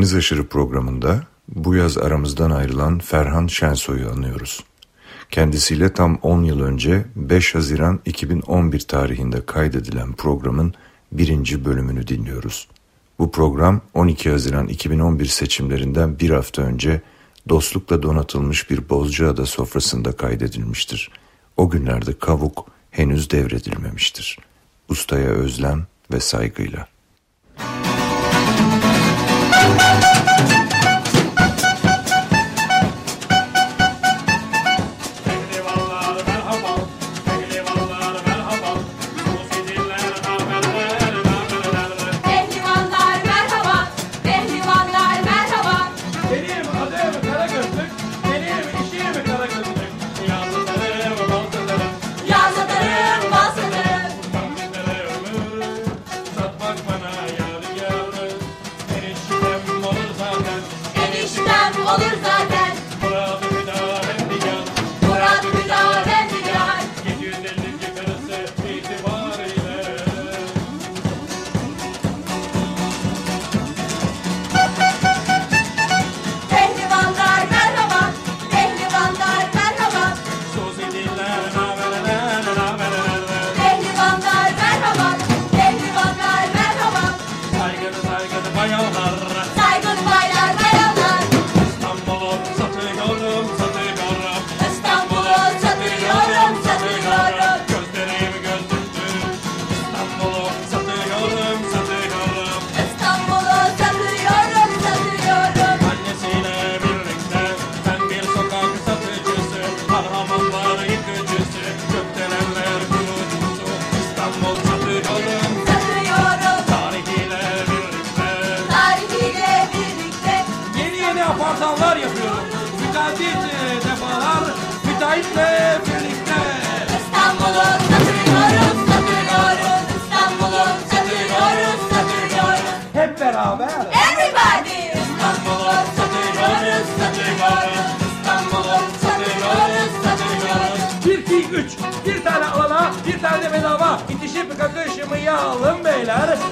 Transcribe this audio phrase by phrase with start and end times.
[0.00, 4.64] Deniz Aşırı programında bu yaz aramızdan ayrılan Ferhan Şensoy'u anıyoruz.
[5.30, 10.74] Kendisiyle tam 10 yıl önce 5 Haziran 2011 tarihinde kaydedilen programın
[11.12, 12.68] birinci bölümünü dinliyoruz.
[13.18, 17.00] Bu program 12 Haziran 2011 seçimlerinden bir hafta önce
[17.48, 21.10] dostlukla donatılmış bir Bozcaada sofrasında kaydedilmiştir.
[21.56, 24.38] O günlerde kavuk henüz devredilmemiştir.
[24.88, 26.88] Ustaya özlem ve saygıyla.
[29.70, 29.99] kakışmayalım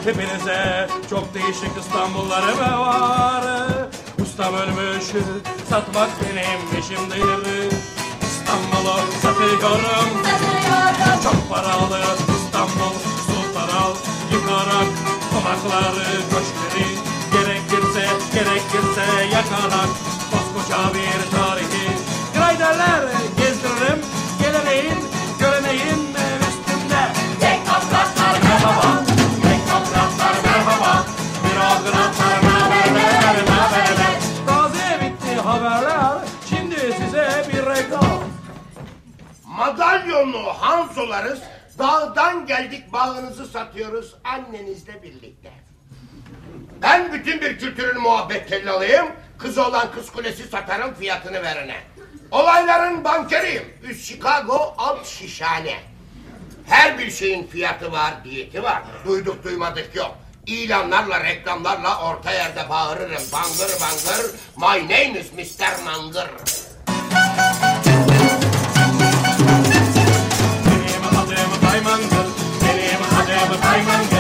[0.08, 0.88] Hepinize.
[1.10, 3.44] Çok değişik İstanbulları var.
[4.22, 5.04] Ustam ölmüş
[5.70, 7.72] satmak benim işimdir
[8.22, 12.00] İstanbul'u satıyorum Satıyorum Çok paralı
[12.36, 12.94] İstanbul
[13.26, 13.92] sultanal
[14.32, 14.90] Yıkarak
[15.30, 16.88] konakları köşkleri
[17.32, 19.90] Gerekirse gerekirse yakarak
[20.30, 21.17] Koskoca bir
[39.78, 41.38] Madalyonlu Hanzolarız
[41.78, 45.50] Dağdan geldik bağınızı satıyoruz annenizle birlikte.
[46.82, 49.06] Ben bütün bir kültürün muhabbet tellalıyım.
[49.38, 51.76] Kız olan kız kulesi satarım fiyatını verene.
[52.30, 53.64] Olayların bankeriyim.
[53.82, 55.76] Üst Chicago, alt şişhane.
[56.66, 58.82] Her bir şeyin fiyatı var, diyeti var.
[59.06, 60.18] Duyduk duymadık yok.
[60.46, 63.22] İlanlarla, reklamlarla orta yerde bağırırım.
[63.32, 65.84] Bangır bangır, my name is Mr.
[65.84, 66.28] Mangır.
[73.62, 74.17] I'm on.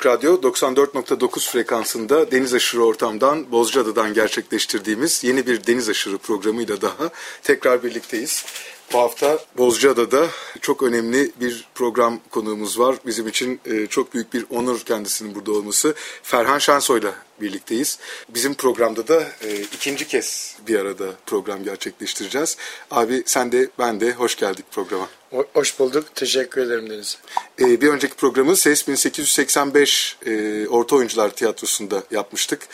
[0.00, 7.10] Açık Radyo 94.9 frekansında deniz aşırı ortamdan Bozcaada'dan gerçekleştirdiğimiz yeni bir deniz aşırı programıyla daha
[7.42, 8.44] tekrar birlikteyiz.
[8.92, 10.26] Bu hafta Bozcaada'da
[10.60, 12.96] çok önemli bir program konuğumuz var.
[13.06, 15.94] Bizim için e, çok büyük bir onur kendisinin burada olması.
[16.22, 17.98] Ferhan Şensoy'la birlikteyiz.
[18.28, 22.56] Bizim programda da e, ikinci kez bir arada program gerçekleştireceğiz.
[22.90, 25.08] Abi sen de ben de hoş geldik programa.
[25.32, 26.14] Ho- Hoş bulduk.
[26.14, 27.18] Teşekkür ederim Deniz.
[27.60, 32.68] E, bir önceki programı SES 1885 e, Orta Oyuncular Tiyatrosu'nda yapmıştık.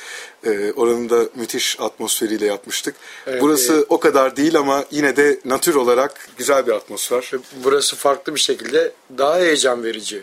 [0.47, 2.95] E, oranın da müthiş atmosferiyle yapmıştık.
[3.27, 7.31] Evet, Burası e- o kadar değil ama yine de natür olarak güzel bir atmosfer.
[7.65, 10.23] Burası farklı bir şekilde daha heyecan verici.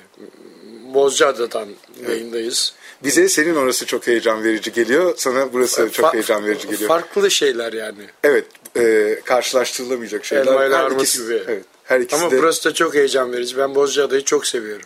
[0.94, 1.70] Bozcaada'dan
[2.10, 2.74] yayındayız.
[3.04, 5.14] Bize senin orası çok heyecan verici geliyor.
[5.18, 6.88] Sana burası çok Fa- heyecan verici geliyor.
[6.88, 8.06] Farklı şeyler yani.
[8.24, 8.46] Evet,
[8.78, 10.46] e, karşılaştırılamayacak şeyler.
[10.46, 11.44] Elma ile armut ikisi- gibi.
[11.48, 12.38] Evet, her ikisi Ama de.
[12.38, 13.58] burası da çok heyecan verici.
[13.58, 14.86] Ben Bozcaada'yı çok seviyorum.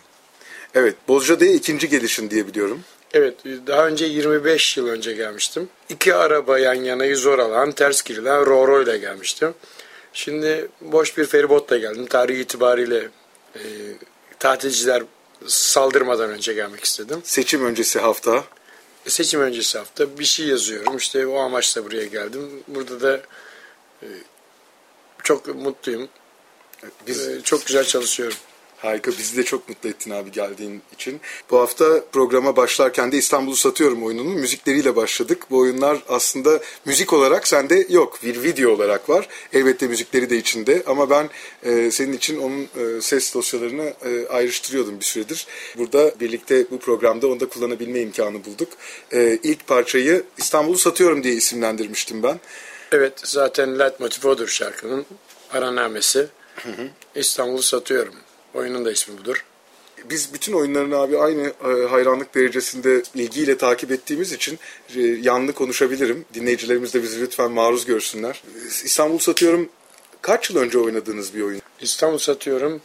[0.74, 2.80] Evet, Bozcaada'ya ikinci gelişin diye biliyorum.
[3.12, 3.34] Evet,
[3.66, 5.68] daha önce 25 yıl önce gelmiştim.
[5.88, 9.54] İki araba yan yanayı zor alan, ters girilen Roro ile gelmiştim.
[10.12, 12.06] Şimdi boş bir feribotla geldim.
[12.06, 13.08] Tarih itibariyle
[13.54, 13.60] e,
[14.38, 15.02] tatilciler
[15.46, 17.20] saldırmadan önce gelmek istedim.
[17.24, 18.44] Seçim öncesi hafta.
[19.06, 20.96] Seçim öncesi hafta bir şey yazıyorum.
[20.96, 22.62] İşte o amaçla buraya geldim.
[22.68, 23.22] Burada da
[24.02, 24.08] e,
[25.22, 26.08] çok mutluyum.
[27.06, 28.38] Biz E, çok güzel çalışıyorum.
[28.78, 29.10] Harika.
[29.10, 31.20] Bizi de çok mutlu ettin abi geldiğin için.
[31.50, 35.42] Bu hafta programa başlarken de İstanbul'u satıyorum oyununun müzikleriyle başladık.
[35.50, 38.18] Bu oyunlar aslında müzik olarak sende yok.
[38.22, 39.28] Bir video olarak var.
[39.52, 41.30] Elbette müzikleri de içinde ama ben
[41.62, 45.46] e, senin için onun e, ses dosyalarını e, ayrıştırıyordum bir süredir.
[45.76, 48.68] Burada birlikte bu programda onu da kullanabilme imkanı bulduk.
[49.12, 52.40] E, ilk parçayı İstanbul'u satıyorum diye isimlendirmiştim ben.
[52.92, 55.06] Evet zaten leitmotiv odur şarkının.
[55.50, 56.26] Aranamesi.
[57.14, 58.14] İstanbul'u satıyorum.
[58.54, 59.44] Oyunun da ismi budur.
[60.10, 64.58] Biz bütün oyunlarını abi aynı e, hayranlık derecesinde ilgiyle takip ettiğimiz için
[64.96, 66.24] e, yanlı konuşabilirim.
[66.34, 68.42] Dinleyicilerimiz de bizi lütfen maruz görsünler.
[68.84, 69.68] İstanbul Satıyorum
[70.22, 71.62] kaç yıl önce oynadığınız bir oyun?
[71.80, 72.80] İstanbul satıyorum.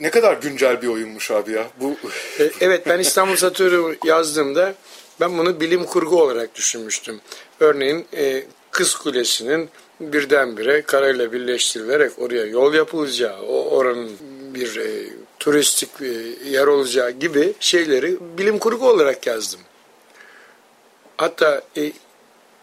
[0.00, 1.70] Ne kadar güncel bir oyunmuş abi ya.
[1.80, 1.96] Bu
[2.40, 4.74] E, Evet ben İstanbul Satürn'ü yazdığımda
[5.20, 7.20] ben bunu bilim kurgu olarak düşünmüştüm.
[7.60, 14.10] Örneğin e, Kız Kulesi'nin birdenbire karayla birleştirilerek oraya yol yapılacağı, o oranın
[14.54, 15.06] bir e,
[15.40, 16.06] turistik e,
[16.50, 19.60] yer olacağı gibi şeyleri bilim kurgu olarak yazdım.
[21.16, 21.92] Hatta e,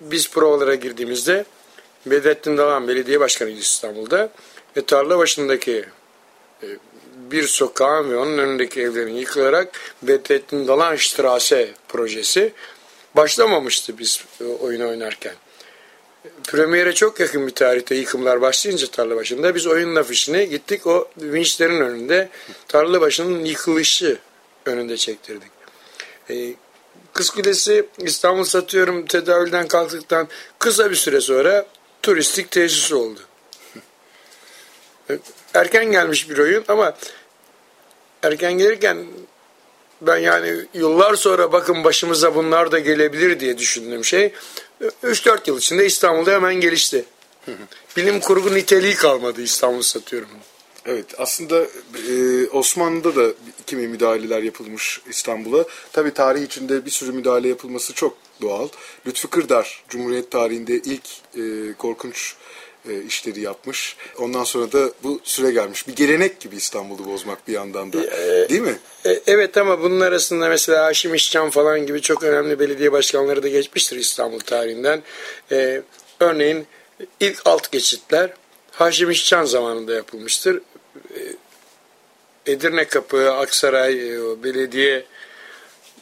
[0.02, 1.46] biz provalara girdiğimizde
[2.06, 4.30] Bedrettin Dalan Belediye Başkanıydı İstanbul'da
[4.78, 5.86] ve tarla başındaki
[7.16, 12.54] bir sokağın ve onun önündeki evlerin yıkılarak Bedrettin Dalan Strasse projesi
[13.16, 15.34] başlamamıştı biz e, oyunu oynarken.
[16.44, 21.82] Premiere çok yakın bir tarihte yıkımlar başlayınca tarla başında biz oyunun afişine gittik o vinçlerin
[21.82, 22.30] önünde
[22.68, 24.18] tarla başının yıkılışı
[24.66, 25.52] önünde çektirdik.
[26.30, 26.54] E,
[27.16, 30.28] Kız Kulesi İstanbul satıyorum tedavülden kalktıktan
[30.60, 31.66] kısa bir süre sonra
[32.02, 33.20] turistik tesis oldu.
[35.54, 36.98] Erken gelmiş bir oyun ama
[38.24, 39.06] erken gelirken
[40.02, 44.34] ben yani yıllar sonra bakın başımıza bunlar da gelebilir diye düşündüğüm şey
[44.82, 47.06] 3-4 yıl içinde İstanbul'da hemen gelişti.
[47.98, 50.30] Bilim kurgu niteliği kalmadı İstanbul satıyorum.
[50.86, 51.66] Evet aslında
[52.10, 53.34] e, Osmanlı'da da
[53.66, 55.66] kimi müdahaleler yapılmış İstanbul'a.
[55.94, 58.68] Tabi tarih içinde bir sürü müdahale yapılması çok doğal.
[59.08, 61.06] Lütfü Kırdar Cumhuriyet tarihinde ilk
[61.38, 62.36] e, korkunç
[62.90, 63.98] e, işleri yapmış.
[64.20, 65.88] Ondan sonra da bu süre gelmiş.
[65.88, 67.98] Bir gelenek gibi İstanbul'u bozmak bir yandan da.
[68.50, 68.80] Değil mi?
[69.06, 73.48] E, Evet ama bunun arasında mesela Haşim İşcan falan gibi çok önemli belediye başkanları da
[73.48, 75.04] geçmiştir İstanbul tarihinden.
[75.52, 75.82] E,
[76.20, 76.68] örneğin
[77.20, 78.34] ilk alt geçitler
[78.72, 80.62] Haşim İşcan zamanında yapılmıştır.
[81.16, 81.20] E,
[82.52, 85.06] Edirne Kapı, Aksaray, e, belediye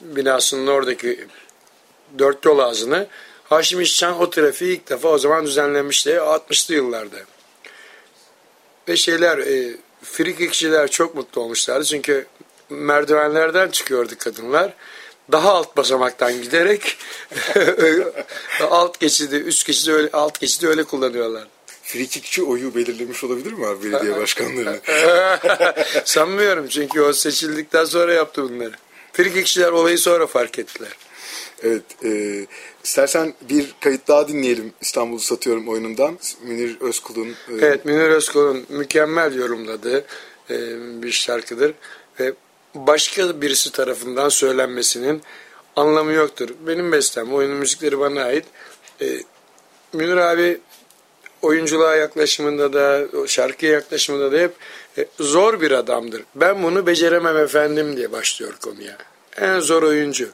[0.01, 1.27] binasının oradaki
[2.19, 3.07] dört yol ağzını
[3.53, 7.15] Haşim İşcan o trafiği ilk defa o zaman düzenlemişti 60'lı yıllarda.
[8.87, 12.25] Ve şeyler e, frikikçiler çok mutlu olmuşlardı çünkü
[12.69, 14.73] merdivenlerden çıkıyordu kadınlar.
[15.31, 16.97] Daha alt basamaktan giderek
[18.61, 21.47] alt geçidi, üst geçidi öyle, alt geçidi öyle kullanıyorlar.
[21.83, 24.79] Frikikçi oyu belirlemiş olabilir mi abi belediye başkanlarını?
[26.05, 28.73] Sanmıyorum çünkü o seçildikten sonra yaptı bunları.
[29.13, 30.91] Frikikçiler olayı sonra fark ettiler.
[31.63, 31.83] Evet.
[32.05, 32.45] E,
[32.83, 36.17] istersen bir kayıt daha dinleyelim İstanbul'u satıyorum oyunundan.
[36.43, 37.27] Münir Özkul'un.
[37.29, 40.05] e, Evet Münir Özkul'un mükemmel yorumladığı
[40.49, 40.57] e,
[41.03, 41.73] bir şarkıdır
[42.19, 42.33] ve
[42.75, 45.21] başka birisi tarafından söylenmesinin
[45.75, 46.49] anlamı yoktur.
[46.67, 48.45] Benim bestem, oyunun müzikleri bana ait.
[49.01, 49.05] E,
[49.93, 50.59] Münir abi
[51.41, 54.51] oyunculuğa yaklaşımında da, şarkıya yaklaşımında da hep
[54.97, 56.23] e, zor bir adamdır.
[56.35, 58.97] Ben bunu beceremem efendim diye başlıyor konuya.
[59.37, 60.29] En zor oyuncu.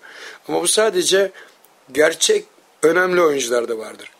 [0.49, 1.31] Ama bu sadece
[1.91, 2.45] gerçek
[2.83, 4.11] önemli oyuncularda vardır.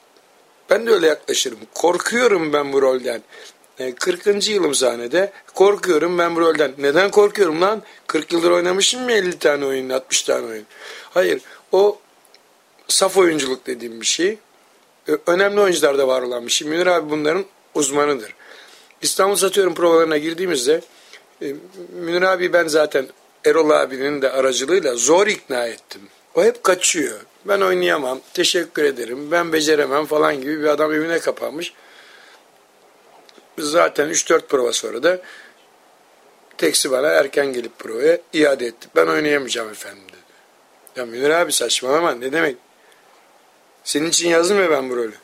[0.69, 1.59] Ben de öyle yaklaşırım.
[1.73, 3.21] Korkuyorum ben bu rolden.
[3.79, 4.49] E, 40.
[4.49, 6.71] yılım sahnede korkuyorum ben bu rolden.
[6.77, 7.81] Neden korkuyorum lan?
[8.07, 10.65] 40 yıldır oynamışım mı 50 tane oyun, 60 tane oyun?
[11.09, 11.41] Hayır.
[11.71, 11.99] O
[12.87, 14.37] saf oyunculuk dediğim bir şey.
[15.07, 16.67] E, Önemli oyuncularda var olan bir şey.
[16.67, 17.45] Münir abi bunların
[17.75, 18.35] uzmanıdır.
[19.01, 20.81] İstanbul Satıyorum provalarına girdiğimizde
[21.41, 21.53] e,
[21.93, 23.07] Münir abi ben zaten
[23.45, 26.01] Erol abinin de aracılığıyla zor ikna ettim.
[26.39, 27.19] O hep kaçıyor.
[27.45, 31.73] Ben oynayamam, teşekkür ederim, ben beceremem falan gibi bir adam evine kapanmış.
[33.57, 35.21] Zaten 3-4 prova sonra da
[36.57, 38.87] teksi bana erken gelip provaya iade etti.
[38.95, 40.17] Ben oynayamayacağım efendim dedi.
[40.95, 42.57] Ya Münir abi saçmalama ne demek?
[43.83, 45.15] Senin için yazdım ya ben bu rolü.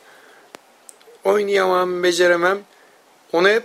[1.24, 2.58] Oynayamam, beceremem.
[3.32, 3.64] Ona hep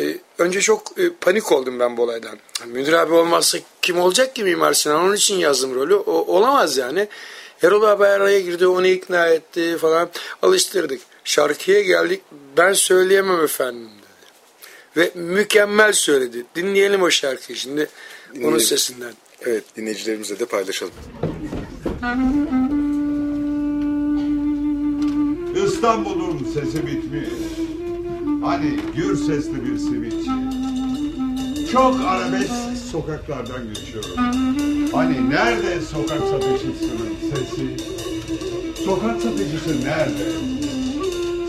[0.00, 2.38] e, önce çok e, panik oldum ben bu olaydan.
[2.66, 5.00] Münir abi olmazsa kim olacak ki Mimar Sinan?
[5.04, 5.94] Onun için yazdım rolü.
[5.94, 7.08] O, olamaz yani.
[7.62, 10.10] Erol abi araya girdi, onu ikna etti falan.
[10.42, 11.00] Alıştırdık.
[11.24, 12.22] Şarkıya geldik.
[12.56, 14.02] Ben söyleyemem efendim dedi.
[14.96, 16.44] Ve mükemmel söyledi.
[16.54, 17.80] Dinleyelim o şarkıyı şimdi.
[18.30, 18.60] Onun Dinleyelim.
[18.60, 19.12] sesinden.
[19.40, 20.92] Evet dinleyicilerimizle de paylaşalım.
[25.66, 27.28] İstanbul'un sesi bitmiş.
[28.42, 30.30] Hani gür sesli bir simitçi.
[31.72, 32.52] Çok arabesk
[32.90, 34.10] sokaklardan geçiyorum.
[34.92, 37.76] Hani nerede sokak satıcısının sesi?
[38.84, 40.32] Sokak satıcısı nerede?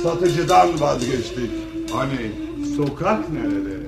[0.04, 1.52] Satıcıdan vazgeçtik.
[1.92, 2.32] Hani
[2.78, 3.84] sokak nerede?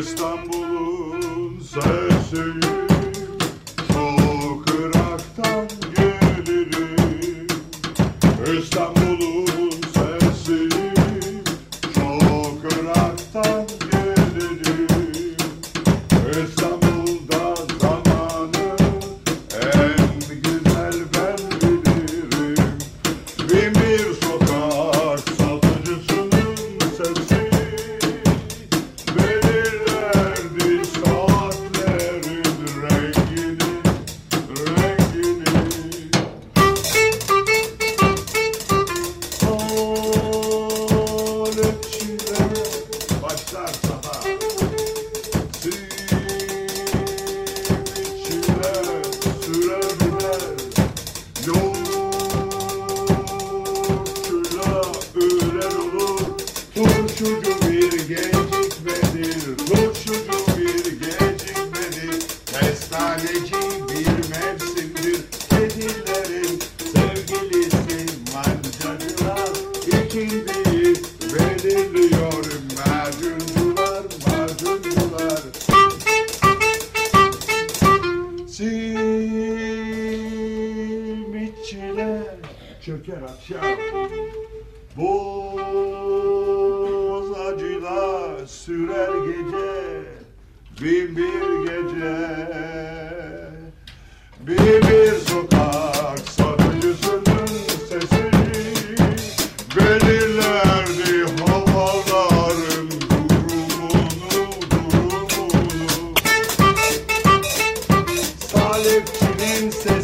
[0.00, 2.42] İstanbul'un sesi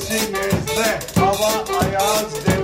[0.00, 2.59] Güneşin gözde hava ayaz.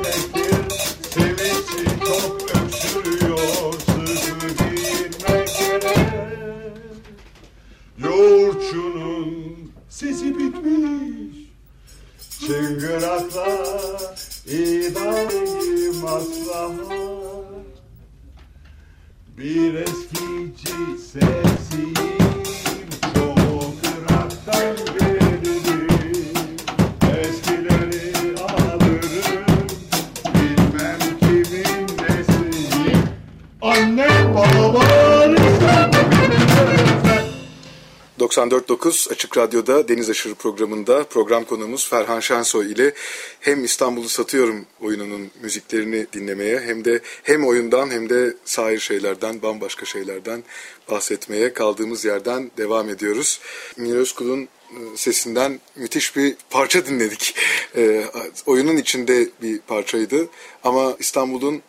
[39.37, 42.93] Radyo'da Deniz Aşırı programında program konuğumuz Ferhan Şensoy ile
[43.41, 49.87] hem İstanbul'u Satıyorum oyununun müziklerini dinlemeye hem de hem oyundan hem de sair şeylerden, bambaşka
[49.87, 50.45] şeylerden
[50.91, 53.41] bahsetmeye kaldığımız yerden devam ediyoruz.
[53.77, 54.49] Münir Özkul'un e,
[54.97, 57.35] sesinden müthiş bir parça dinledik.
[57.77, 58.05] E,
[58.47, 60.29] oyunun içinde bir parçaydı
[60.65, 61.63] ama İstanbul'un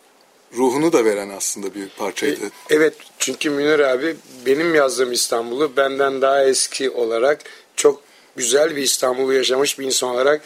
[0.54, 2.39] ruhunu da veren aslında bir parçaydı.
[2.70, 7.42] Evet çünkü Münir abi benim yazdığım İstanbul'u benden daha eski olarak
[7.75, 8.01] çok
[8.36, 10.42] güzel bir İstanbul'u yaşamış bir insan olarak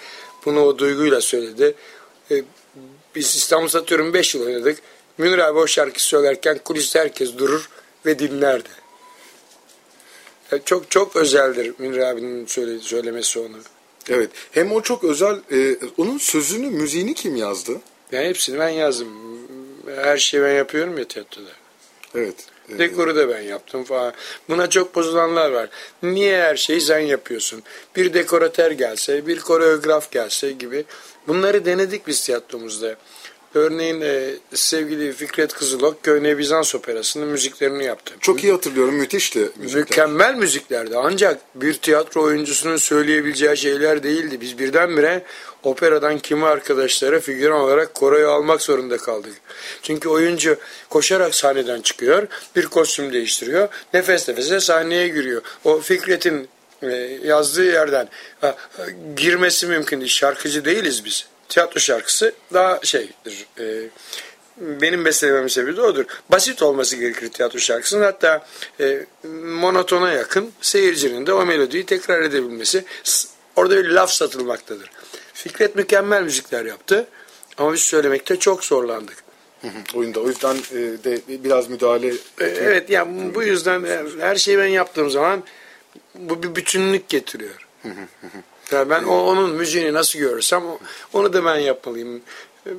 [0.46, 1.76] bunu o duyguyla söyledi.
[2.32, 2.44] Ee,
[3.16, 4.80] biz İstanbul satıyorum 5 yıl oynadık.
[5.18, 7.70] Münir abi o şarkı söylerken kuliste herkes durur
[8.06, 8.70] ve dinlerdi.
[10.52, 13.58] Ya çok çok özeldir Münir abinin söyle, söylemesi onu.
[14.10, 14.30] Evet.
[14.52, 17.82] Hem o çok özel, e, onun sözünü, müziğini kim yazdı?
[18.12, 19.08] Yani hepsini ben yazdım.
[19.96, 21.50] Her şeyi ben yapıyorum ya tiyatroda.
[22.16, 22.36] Evet.
[22.70, 24.14] Dekoru da ben yaptım falan.
[24.50, 25.70] Buna çok bozulanlar var.
[26.04, 27.64] Niye her şeyi sen yapıyorsun?
[27.96, 30.86] Bir dekoratör gelse, bir koreograf gelse gibi.
[31.28, 32.96] Bunları denedik biz tiyatromuzda.
[33.54, 38.14] Örneğin e, sevgili Fikret Kızılok Köyne Bizans Operası'nın müziklerini yaptı.
[38.20, 38.96] Çok iyi hatırlıyorum.
[38.96, 39.82] Müthişti müzikler.
[39.82, 40.98] Mükemmel müziklerdi.
[40.98, 44.42] Ancak bir tiyatro oyuncusunun söyleyebileceği şeyler değildi.
[44.42, 45.24] Biz birdenbire
[45.64, 49.34] operadan kimi arkadaşlara figüran olarak koroyu almak zorunda kaldık.
[49.82, 50.58] Çünkü oyuncu
[50.90, 55.42] koşarak sahneden çıkıyor, bir kostüm değiştiriyor, nefes nefese sahneye giriyor.
[55.64, 56.50] O Fikret'in
[56.84, 56.88] e,
[57.24, 58.10] yazdığı yerden
[59.16, 60.12] girmesi mümkün değil.
[60.12, 61.26] Şarkıcı değiliz biz.
[61.50, 63.46] Tiyatro şarkısı daha şeydir.
[63.60, 63.90] E,
[64.58, 66.06] benim beslememin sebebi de odur.
[66.30, 68.04] Basit olması gerekir tiyatro şarkısının.
[68.04, 68.46] Hatta
[68.80, 69.06] e,
[69.44, 72.86] monotona yakın seyircinin de o melodiyi tekrar edebilmesi.
[73.56, 74.90] Orada bir laf satılmaktadır.
[75.44, 77.08] Fikret mükemmel müzikler yaptı.
[77.58, 79.24] Ama biz söylemekte çok zorlandık.
[79.62, 80.20] Hı hı, oyunda.
[80.20, 82.14] O yüzden e, de biraz müdahale E,
[82.46, 83.86] Evet yani bu yüzden
[84.20, 85.44] her şeyi ben yaptığım zaman
[86.16, 87.68] bu bir bütünlük getiriyor.
[88.72, 90.64] Yani ben o, onun müziğini nasıl görürsem
[91.14, 92.22] onu da ben yapmalıyım.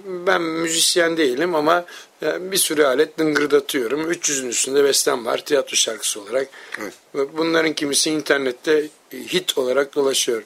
[0.07, 1.85] Ben müzisyen değilim ama
[2.23, 4.13] e, bir sürü alet dıngırdatıyorum.
[4.13, 6.49] 300'ün üstünde bestem var tiyatro şarkısı olarak.
[6.81, 6.93] Evet.
[7.15, 10.43] Ve Bunların kimisi internette hit olarak dolaşıyor.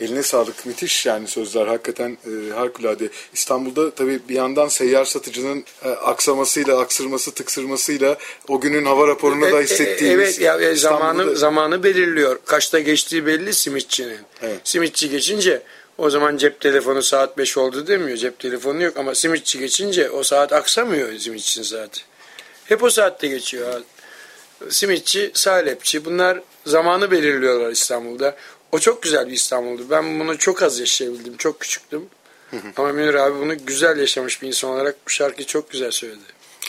[0.00, 0.66] Eline sağlık.
[0.66, 3.08] Müthiş yani sözler hakikaten e, harikulade.
[3.34, 8.16] İstanbul'da tabii bir yandan seyyar satıcının e, aksamasıyla, aksırması, tıksırmasıyla
[8.48, 10.28] o günün hava raporunda da E, e, hissettiğimiz.
[10.28, 12.38] Evet ya e, zamanı İstanbul'da- zamanı belirliyor.
[12.46, 14.18] Kaçta geçtiği belli simitçinin.
[14.42, 14.60] Evet.
[14.64, 15.62] Simitçi geçince
[15.98, 18.16] o zaman cep telefonu saat 5 oldu demiyor.
[18.16, 22.00] Cep telefonu yok ama simitçi geçince o saat aksamıyor simitçinin saati.
[22.64, 23.80] Hep o saatte geçiyor.
[24.70, 28.36] Simitçi, salepçi bunlar zamanı belirliyorlar İstanbul'da.
[28.74, 29.86] O çok güzel bir İstanbul'du.
[29.90, 31.36] Ben bunu çok az yaşayabildim.
[31.36, 32.06] Çok küçüktüm.
[32.76, 36.20] Ama Münir abi bunu güzel yaşamış bir insan olarak bu şarkıyı çok güzel söyledi.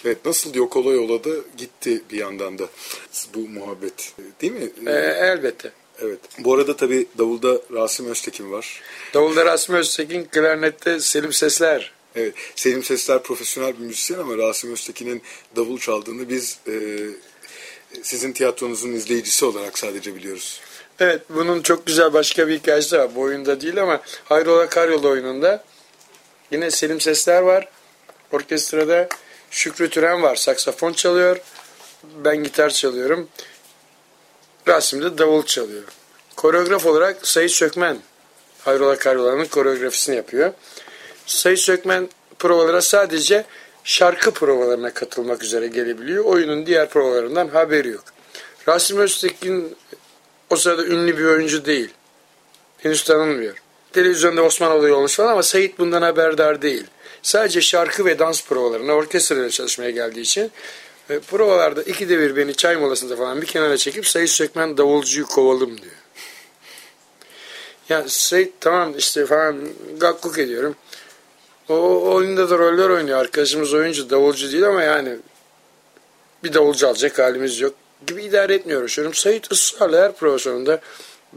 [0.05, 2.63] Evet nasıl yok ola yola da gitti bir yandan da
[3.33, 4.69] bu muhabbet değil mi?
[4.87, 5.71] Ee, elbette.
[6.01, 6.19] Evet.
[6.39, 8.81] Bu arada tabii davulda Rasim Öztekin var.
[9.13, 11.93] Davulda Rasmi Öztekin, klarnette Selim Sesler.
[12.15, 12.33] Evet.
[12.55, 15.21] Selim Sesler profesyonel bir müzisyen ama Rasim Öztekin'in
[15.55, 16.73] davul çaldığını biz e,
[18.03, 20.61] sizin tiyatronuzun izleyicisi olarak sadece biliyoruz.
[20.99, 23.15] Evet bunun çok güzel başka bir hikayesi var.
[23.15, 25.63] Bu oyunda değil ama Hayrola Karyola oyununda
[26.51, 27.69] yine Selim Sesler var.
[28.31, 29.07] Orkestrada
[29.51, 30.35] Şükrü Türen var.
[30.35, 31.37] Saksafon çalıyor.
[32.03, 33.29] Ben gitar çalıyorum.
[34.67, 35.83] Rasim de davul çalıyor.
[36.35, 37.97] Koreograf olarak Sayit Sökmen
[38.63, 40.53] Hayrola Karyola'nın koreografisini yapıyor.
[41.25, 43.45] Sayit Sökmen provalara sadece
[43.83, 46.25] şarkı provalarına katılmak üzere gelebiliyor.
[46.25, 48.03] Oyunun diğer provalarından haberi yok.
[48.67, 49.77] Rasim Öztekin
[50.55, 51.89] o sırada ünlü bir oyuncu değil.
[52.77, 53.55] Henüz tanınmıyor.
[53.93, 56.83] Televizyonda Osman olayı olmuş falan ama Sait bundan haberdar değil.
[57.21, 60.51] Sadece şarkı ve dans provalarına orkestrayla çalışmaya geldiği için
[61.09, 65.81] e, provalarda ikide bir beni çay molasında falan bir kenara çekip Sait Sökmen davulcuyu kovalım
[65.81, 65.95] diyor.
[67.89, 70.75] Ya Sait tamam işte falan gakkuk ediyorum.
[71.69, 73.19] O, o oyunda da roller oynuyor.
[73.19, 75.17] Arkadaşımız oyuncu, davulcu değil ama yani
[76.43, 77.73] bir davulcu alacak halimiz yok
[78.07, 79.13] gibi idare etmiyor uğraşıyorum.
[79.13, 80.81] Sait ısrarla her prova sonunda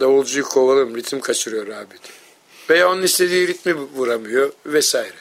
[0.01, 2.19] davulcuyu kovalım, ritim kaçırıyor abi diyor.
[2.71, 5.17] Veya onun istediği ritmi vuramıyor vesaire.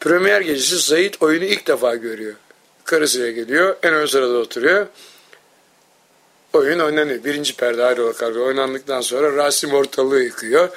[0.00, 2.34] Premier gecesi Sait oyunu ilk defa görüyor.
[2.84, 4.86] Karısıyla geliyor, en ön sırada oturuyor.
[6.52, 7.24] Oyun oynanıyor.
[7.24, 10.68] Birinci perde ayrı kargo oynandıktan sonra Rasim ortalığı yıkıyor.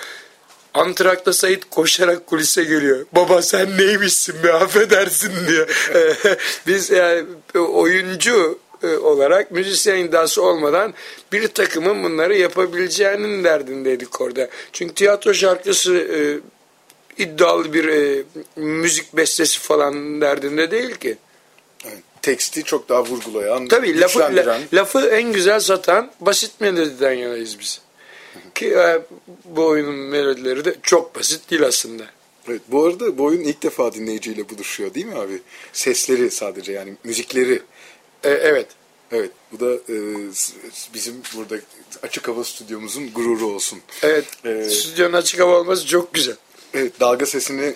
[0.74, 3.06] Antrakta Sait koşarak kulise geliyor.
[3.16, 5.90] Baba sen neymişsin be affedersin diyor.
[6.68, 7.26] Biz yani
[7.56, 10.94] oyuncu e, olarak müzisyen iddiası olmadan
[11.32, 14.50] bir takımın bunları yapabileceğinin derdindeydik orada.
[14.74, 16.20] Çünkü tiyatro şarkısı e,
[17.24, 18.24] iddialı bir e,
[18.56, 21.18] müzik bestesi falan derdinde değil ki.
[21.86, 22.00] Evet.
[22.22, 27.82] Teksti çok daha vurgulayan, Tabii lafı, la- lafı en güzel satan basit melodiden yanayız biz.
[28.56, 29.02] Ki e,
[29.46, 32.04] bu oyunun melodileri de çok basit değil aslında.
[32.50, 35.42] Evet, bu arada bu oyun ilk defa dinleyiciyle buluşuyor değil mi abi?
[35.74, 37.62] Sesleri sadece yani müzikleri.
[38.24, 38.68] E, evet.
[39.12, 39.96] Evet bu da e,
[40.94, 41.56] bizim burada
[42.04, 43.80] açık hava stüdyomuzun gururu olsun.
[44.04, 44.26] Evet.
[44.46, 46.36] Ee, Stüdyonun açık hava olması çok güzel.
[46.74, 47.74] Evet, dalga sesini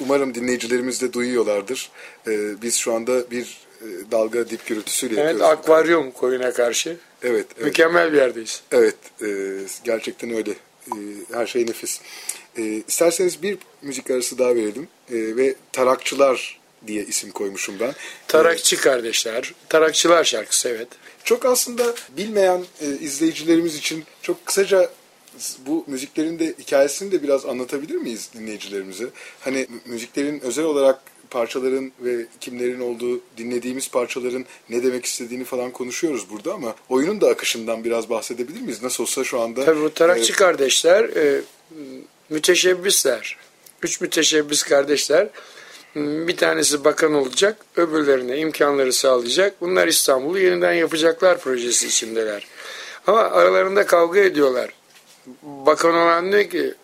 [0.00, 1.90] umarım dinleyicilerimiz de duyuyorlardır.
[2.26, 5.58] E, biz şu anda bir e, dalga dip gürültüsüyle Evet yapıyoruz.
[5.58, 6.96] akvaryum koyuna karşı.
[7.22, 7.64] Evet, evet.
[7.64, 8.62] Mükemmel bir yerdeyiz.
[8.72, 9.26] Evet, e,
[9.84, 10.50] gerçekten öyle.
[10.50, 10.96] E,
[11.32, 12.00] her şey nefis.
[12.56, 17.94] E, isterseniz bir müzik arası daha verelim e, ve Tarakçılar diye isim koymuşum ben.
[18.28, 20.88] Tarakçı kardeşler, Tarakçılar şarkısı evet.
[21.24, 24.90] Çok aslında bilmeyen e, izleyicilerimiz için çok kısaca
[25.66, 29.04] bu müziklerin de hikayesini de biraz anlatabilir miyiz dinleyicilerimize?
[29.40, 35.70] Hani mü- müziklerin özel olarak parçaların ve kimlerin olduğu dinlediğimiz parçaların ne demek istediğini falan
[35.70, 38.82] konuşuyoruz burada ama oyunun da akışından biraz bahsedebilir miyiz?
[38.82, 41.40] Nasıl olsa şu anda Tabii bu Tarakçı e, kardeşler e,
[42.30, 43.36] müteşebbisler.
[43.82, 45.28] Üç müteşebbis kardeşler.
[45.96, 49.60] Bir tanesi bakan olacak, öbürlerine imkanları sağlayacak.
[49.60, 52.46] Bunlar İstanbul'u yeniden yapacaklar projesi içindeler.
[53.06, 54.70] Ama aralarında kavga ediyorlar.
[55.42, 56.74] Bakan olan diyor ki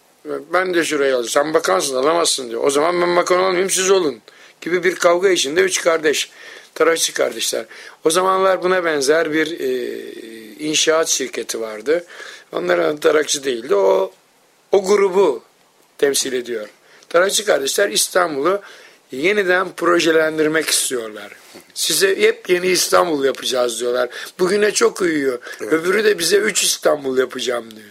[0.53, 1.47] ben de şuraya alacağım.
[1.47, 2.65] Sen bakansın alamazsın diyor.
[2.65, 4.21] O zaman ben bakan olmayayım siz olun.
[4.61, 6.31] Gibi bir kavga içinde üç kardeş.
[6.75, 7.65] Tarakçı kardeşler.
[8.05, 9.69] O zamanlar buna benzer bir e,
[10.59, 12.05] inşaat şirketi vardı.
[12.53, 13.75] Onların adı Tarakçı değildi.
[13.75, 14.13] O,
[14.73, 15.43] o grubu
[15.99, 16.69] temsil ediyor.
[17.09, 18.61] Tarakçı kardeşler İstanbul'u
[19.13, 21.33] yeniden projelendirmek istiyorlar.
[21.75, 24.09] Size hep yeni İstanbul yapacağız diyorlar.
[24.39, 25.39] Bugüne çok uyuyor.
[25.61, 27.91] Öbürü de bize üç İstanbul yapacağım diyor.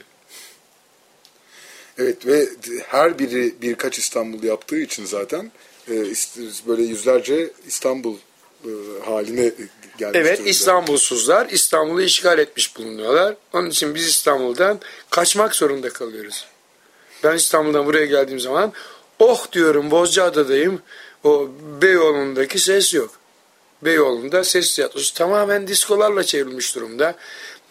[1.97, 2.47] Evet ve
[2.87, 5.51] her biri birkaç İstanbul yaptığı için zaten
[5.89, 5.93] e,
[6.67, 8.15] böyle yüzlerce İstanbul
[8.65, 8.69] e,
[9.05, 9.51] haline
[9.97, 10.49] gelmiş Evet durumda.
[10.49, 13.35] İstanbulsuzlar İstanbul'u işgal etmiş bulunuyorlar.
[13.53, 16.45] Onun için biz İstanbul'dan kaçmak zorunda kalıyoruz.
[17.23, 18.73] Ben İstanbul'dan buraya geldiğim zaman
[19.19, 20.81] oh diyorum Bozcaada'dayım.
[21.27, 21.49] O
[21.81, 23.11] Beyoğlu'ndaki ses yok.
[23.81, 27.15] Beyoğlu'nda ses tiyatrosu tamamen diskolarla çevrilmiş durumda.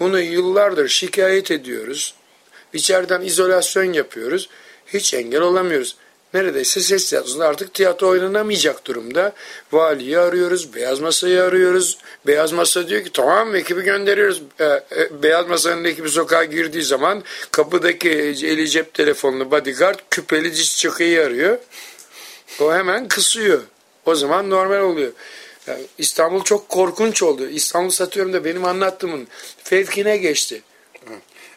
[0.00, 2.14] Bunu yıllardır şikayet ediyoruz.
[2.72, 4.48] İçeriden izolasyon yapıyoruz.
[4.86, 5.96] Hiç engel olamıyoruz.
[6.34, 9.32] Neredeyse ses tiyatrosunda artık tiyatro oynanamayacak durumda.
[9.72, 11.98] Valiyi arıyoruz, Beyaz Masa'yı arıyoruz.
[12.26, 14.42] Beyaz Masa diyor ki tamam ekibi gönderiyoruz.
[14.60, 20.78] Ee, e, Beyaz Masa'nın ekibi sokağa girdiği zaman kapıdaki eli cep telefonlu bodyguard küpeli diş
[20.78, 21.58] çakıyı arıyor.
[22.60, 23.62] O hemen kısıyor.
[24.06, 25.12] O zaman normal oluyor.
[25.66, 27.48] Yani İstanbul çok korkunç oldu.
[27.48, 29.28] İstanbul satıyorum da benim anlattığımın
[29.64, 30.62] fevkine geçti.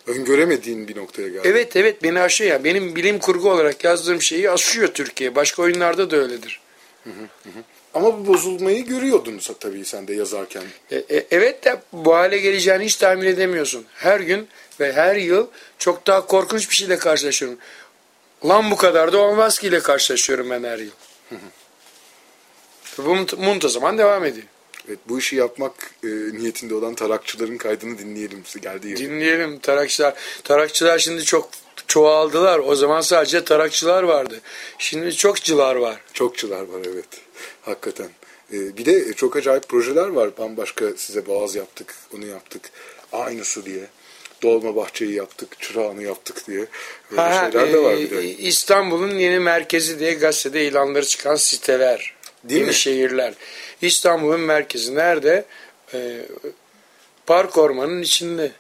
[0.07, 1.41] Öngöremediğin bir noktaya geldi.
[1.43, 2.63] Evet evet beni aşıyor ya.
[2.63, 5.35] Benim bilim kurgu olarak yazdığım şeyi aşıyor Türkiye.
[5.35, 6.59] Başka oyunlarda da öyledir.
[7.93, 10.63] Ama bu bozulmayı görüyordun tabii sen de yazarken.
[10.91, 13.85] E, e, evet de bu hale geleceğini hiç tahmin edemiyorsun.
[13.93, 14.47] Her gün
[14.79, 17.57] ve her yıl çok daha korkunç bir şeyle karşılaşıyorum.
[18.45, 20.91] Lan bu kadar da olmaz ki ile karşılaşıyorum ben her yıl.
[22.97, 24.45] bu munt- muntazaman devam ediyor.
[24.87, 25.73] Evet, bu işi yapmak
[26.03, 28.43] e, niyetinde olan tarakçıların kaydını dinleyelim
[28.89, 28.97] yeri.
[28.97, 30.13] Dinleyelim tarakçılar.
[30.43, 31.49] Tarakçılar şimdi çok
[31.87, 32.59] çoğaldılar.
[32.59, 34.41] O zaman sadece tarakçılar vardı.
[34.77, 36.01] Şimdi çok cılar var.
[36.13, 37.05] Çokçular var evet.
[37.61, 38.09] Hakikaten.
[38.53, 40.37] E, bir de çok acayip projeler var.
[40.37, 42.71] Bambaşka size boğaz yaptık, onu yaptık.
[43.11, 43.87] Aynısı diye.
[44.43, 46.65] Dolma bahçeyi yaptık, çırağını yaptık diye.
[47.11, 48.23] Böyle Ha, şeyler de var e, bir de.
[48.23, 52.13] İstanbul'un yeni merkezi diye gazetede ilanları çıkan siteler.
[52.43, 52.75] Değil yeni mi?
[52.75, 53.33] şehirler.
[53.81, 55.45] İstanbul'un merkezi nerede?
[55.93, 56.21] Ee,
[57.25, 58.51] Park Ormanı'nın içinde.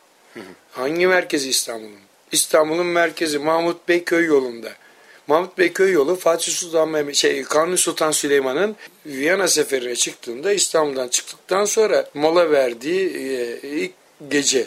[0.71, 1.99] Hangi merkezi İstanbul'un?
[2.31, 4.69] İstanbul'un merkezi Mahmut Bey köy yolunda.
[5.27, 11.07] Mahmut Bey köy yolu Fatih Sultan Mehmet, şey Kanuni Sultan Süleyman'ın Viyana seferine çıktığında İstanbul'dan
[11.07, 13.91] çıktıktan sonra mola verdiği e, ilk
[14.29, 14.65] gece.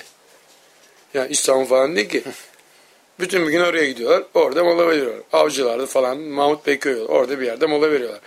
[1.14, 2.22] Ya İstanbul falan değil ki.
[3.20, 4.24] Bütün bir gün oraya gidiyorlar.
[4.34, 5.20] Orada mola veriyorlar.
[5.32, 8.20] Avcılarda falan Mahmut Bey köyü orada bir yerde mola veriyorlar.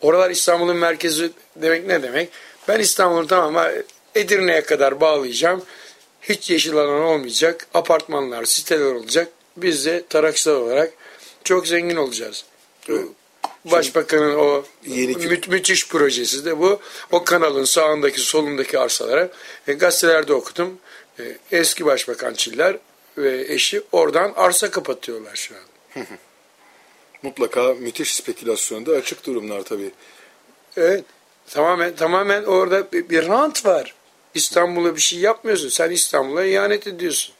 [0.00, 2.28] Oralar İstanbul'un merkezi demek ne demek?
[2.68, 3.82] Ben İstanbul'u tamamen
[4.14, 5.62] Edirne'ye kadar bağlayacağım.
[6.22, 7.66] Hiç yeşil alan olmayacak.
[7.74, 9.28] Apartmanlar, siteler olacak.
[9.56, 10.92] Biz de tarakçılar olarak
[11.44, 12.44] çok zengin olacağız.
[13.64, 16.80] Başbakanın o Yeni mü- müthiş projesi de bu.
[17.12, 19.28] O kanalın sağındaki solundaki arsalara
[19.68, 20.78] e, gazetelerde okudum.
[21.20, 22.76] E, eski başbakan Çiller
[23.18, 26.02] ve eşi oradan arsa kapatıyorlar şu an.
[27.22, 29.90] Mutlaka müthiş spekülasyonda açık durumlar tabii.
[30.76, 31.04] Evet.
[31.50, 33.94] Tamamen tamamen orada bir, bir rant var.
[34.34, 35.68] İstanbul'a bir şey yapmıyorsun.
[35.68, 37.34] Sen İstanbul'a ihanet ediyorsun.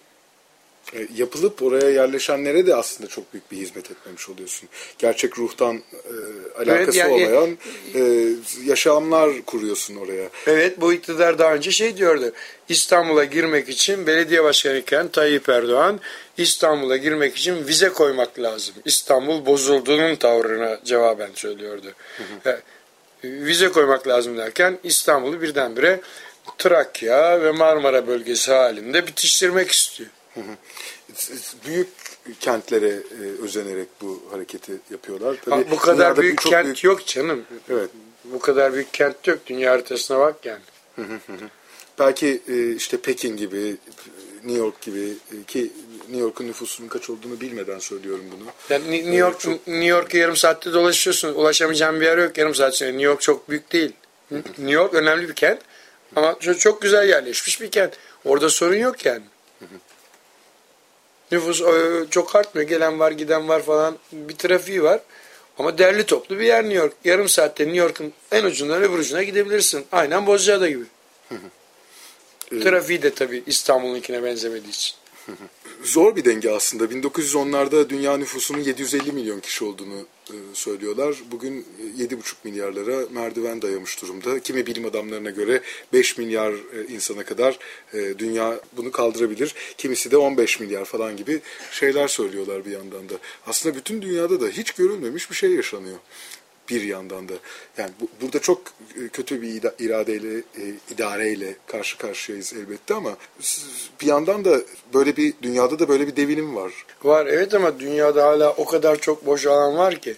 [0.95, 4.69] E, yapılıp oraya yerleşenlere de aslında çok büyük bir hizmet etmemiş oluyorsun.
[4.99, 7.59] Gerçek ruhtan e, alakası yani- olmayan
[7.95, 8.29] e,
[8.65, 10.29] yaşamlar kuruyorsun oraya.
[10.47, 12.33] Evet bu iktidar daha önce şey diyordu.
[12.69, 16.01] İstanbul'a girmek için belediye başkanı iken Tayyip Erdoğan
[16.37, 18.75] İstanbul'a girmek için vize koymak lazım.
[18.85, 21.93] İstanbul bozulduğunun tavrına cevaben söylüyordu.
[22.47, 22.61] E,
[23.25, 26.01] vize koymak lazım derken İstanbul'u birdenbire
[26.59, 30.11] Trakya ve Marmara bölgesi halinde bitiştirmek istiyor.
[31.67, 31.89] Büyük
[32.41, 35.37] kentlere e, özenerek bu hareketi yapıyorlar.
[35.37, 37.45] Ha, Tabii bu kadar büyük kent büyük- yok canım.
[37.71, 37.91] Evet.
[38.25, 39.39] Bu kadar büyük kent yok.
[39.47, 40.61] Dünya haritasına bak yani.
[41.99, 43.77] Belki e, işte Pekin gibi
[44.45, 45.71] New York gibi e, ki
[46.09, 48.45] New York'un nüfusunun kaç olduğunu bilmeden söylüyorum bunu.
[48.71, 51.35] Yani Ni- New York New York'a yarım saatte dolaşıyorsun.
[51.35, 52.91] Ulaşamayacağın bir yer yok yarım saat sonra.
[52.91, 53.93] New York çok büyük değil.
[54.31, 55.61] New York önemli bir kent
[56.17, 57.95] ama çok, çok güzel yerleşmiş bir kent.
[58.25, 59.23] Orada sorun yok yani.
[61.33, 62.69] Nüfus e, çok artmıyor.
[62.69, 63.99] Gelen var, giden var falan.
[64.13, 65.01] Bir trafiği var.
[65.59, 66.95] Ama derli toplu bir yer New York.
[67.05, 69.87] Yarım saatte New York'un en ucundan öbür ucuna gidebilirsin.
[69.93, 70.85] Aynen Bozcaada gibi.
[72.63, 74.95] Trafiği de tabii İstanbul'unkine benzemediği için.
[75.83, 76.85] Zor bir denge aslında.
[76.85, 81.17] 1910'larda dünya nüfusunun 750 milyon kişi olduğunu e, söylüyorlar.
[81.31, 81.67] Bugün
[81.99, 84.41] e, 7,5 milyarlara merdiven dayamış durumda.
[84.41, 85.61] Kimi bilim adamlarına göre
[85.93, 87.59] 5 milyar e, insana kadar
[87.95, 89.55] e, dünya bunu kaldırabilir.
[89.79, 91.41] Kimisi de 15 milyar falan gibi
[91.71, 93.15] şeyler söylüyorlar bir yandan da.
[93.47, 95.99] Aslında bütün dünyada da hiç görülmemiş bir şey yaşanıyor
[96.71, 97.33] bir yandan da.
[97.79, 98.63] Yani bu, burada çok
[99.05, 103.17] e, kötü bir iradeyle, e, idareyle karşı karşıyayız elbette ama
[104.01, 104.61] bir yandan da
[104.95, 106.73] böyle bir dünyada da böyle bir devinim var.
[107.05, 110.15] Var evet ama dünyada hala o kadar çok boş alan var ki.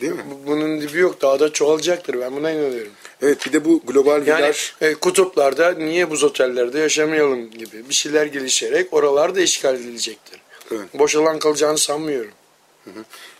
[0.00, 0.24] Değil mi?
[0.30, 1.22] Bu- Bunun dibi yok.
[1.22, 2.20] Daha da çoğalacaktır.
[2.20, 2.92] Ben buna inanıyorum.
[3.22, 7.94] Evet bir de bu global Yani viraj e, kutuplarda niye buz otellerde yaşamayalım gibi bir
[7.94, 10.40] şeyler gelişerek oralar da işgal edilecektir.
[10.70, 10.98] Evet.
[10.98, 12.30] Boş alan kalacağını sanmıyorum.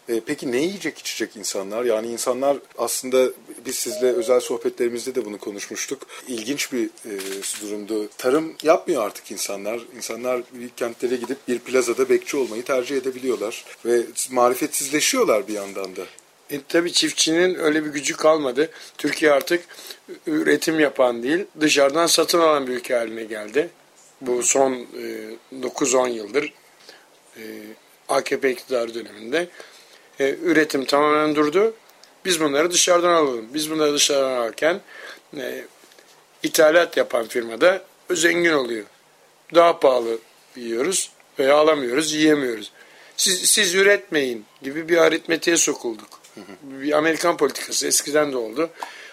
[0.09, 1.85] E, peki ne yiyecek içecek insanlar?
[1.85, 3.31] Yani insanlar aslında
[3.67, 6.07] biz sizle özel sohbetlerimizde de bunu konuşmuştuk.
[6.29, 7.13] İlginç bir e,
[7.63, 8.09] durumdu.
[8.19, 9.81] Tarım yapmıyor artık insanlar.
[9.97, 13.65] İnsanlar büyük kentlere gidip bir plazada bekçi olmayı tercih edebiliyorlar.
[13.85, 16.03] Ve marifetsizleşiyorlar bir yandan da.
[16.51, 18.71] E, tabii çiftçinin öyle bir gücü kalmadı.
[18.99, 19.65] Türkiye artık
[20.27, 23.71] üretim yapan değil, dışarıdan satın alan bir ülke haline geldi.
[24.21, 26.53] Bu son e, 9-10 yıldır
[27.37, 27.43] e,
[28.09, 29.49] AKP iktidar döneminde
[30.23, 31.75] e, üretim tamamen durdu.
[32.25, 33.49] Biz bunları dışarıdan alalım.
[33.55, 34.81] Biz bunları dışarıdan alırken
[35.37, 35.65] e,
[36.43, 38.85] ithalat yapan firmada zengin oluyor.
[39.55, 40.19] Daha pahalı
[40.57, 42.73] yiyoruz veya alamıyoruz, yiyemiyoruz.
[43.17, 46.21] Siz, siz üretmeyin gibi bir aritmetiğe sokulduk.
[46.63, 48.71] Bir Amerikan politikası eskiden de oldu.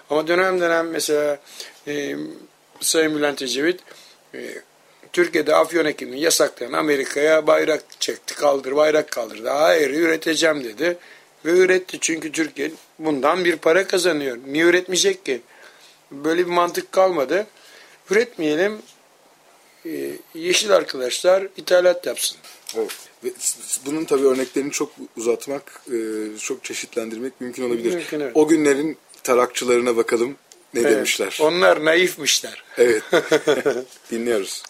[0.09, 1.39] Ama dönem dönem mesela
[1.87, 2.15] e,
[2.79, 3.79] Sayın Bülent Ecevit
[4.33, 4.39] e,
[5.13, 9.49] Türkiye'de afyon ekimini yasaklayan Amerika'ya bayrak çekti, kaldır, bayrak kaldırdı.
[9.49, 10.97] Hayır üreteceğim dedi.
[11.45, 14.37] Ve üretti çünkü Türkiye bundan bir para kazanıyor.
[14.47, 15.41] Niye üretmeyecek ki?
[16.11, 17.47] Böyle bir mantık kalmadı.
[18.09, 18.77] Üretmeyelim,
[19.85, 22.37] e, yeşil arkadaşlar ithalat yapsın.
[22.75, 22.91] Evet.
[23.23, 23.29] Ve
[23.85, 25.97] bunun tabii örneklerini çok uzatmak, e,
[26.39, 27.93] çok çeşitlendirmek mümkün olabilir.
[27.93, 28.31] Mümkün, evet.
[28.35, 30.35] O günlerin tarakçılarına bakalım
[30.73, 31.37] ne Evet, demişler.
[31.41, 32.63] Onlar naifmişler.
[32.77, 33.03] Evet.
[34.11, 34.63] Dinliyoruz.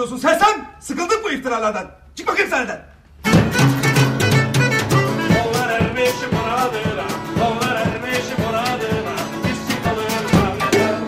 [0.00, 0.66] Neler saçmalıyorsun sersem?
[0.80, 1.90] Sıkıldık bu iftiralardan.
[2.16, 2.86] Çık bakayım sahneden.
[5.48, 7.06] Onlar ermiş muradına,
[7.46, 11.02] onlar ermiş muradına Biz çıkalım sahneden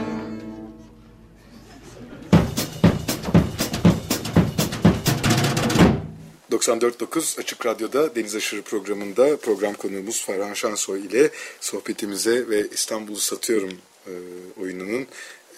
[6.51, 13.73] 94.9 Açık Radyo'da Deniz Aşırı programında program konuğumuz Ferhan Şansoy ile sohbetimize ve İstanbul'u Satıyorum
[14.07, 14.13] e,
[14.61, 15.07] oyununun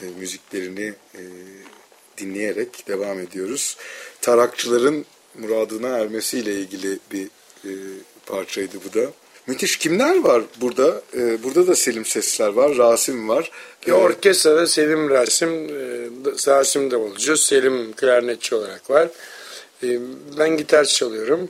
[0.02, 1.22] e, müziklerini e,
[2.18, 3.76] dinleyerek devam ediyoruz.
[4.20, 5.04] Tarakçıların
[5.38, 7.26] muradına ermesiyle ilgili bir
[7.64, 7.70] e,
[8.26, 9.06] parçaydı bu da.
[9.46, 11.02] Müthiş kimler var burada?
[11.16, 13.50] Ee, burada da Selim Sesler var, Rasim var.
[13.86, 16.08] Bir Ee, orkestrada Selim Rasim, e,
[16.46, 19.08] Rasim davulcu, Selim klarnetçi olarak var.
[19.82, 19.98] E,
[20.38, 21.48] Ben gitar çalıyorum.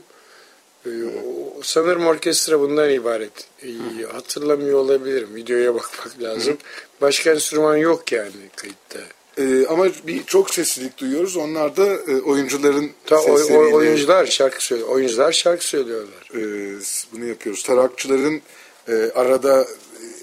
[0.85, 3.47] E, o- Sanırım orkestra bundan ibaret.
[3.63, 3.67] E,
[4.13, 5.35] Hatırlamıyor olabilirim.
[5.35, 6.57] Videoya bakmak lazım.
[7.01, 8.99] Başka enstrüman yok yani kayıtta.
[9.37, 11.37] E, ama bir çok seslilik duyuyoruz.
[11.37, 14.89] Onlar da e, oyuncuların Ta, oy- oy- sesleriyle oyuncular şarkı söylüyor.
[14.89, 16.29] Oyuncular şarkı söylüyorlar.
[16.35, 16.39] e,
[17.11, 17.63] bunu yapıyoruz.
[17.63, 18.41] Tarakçıların
[18.87, 19.67] e, arada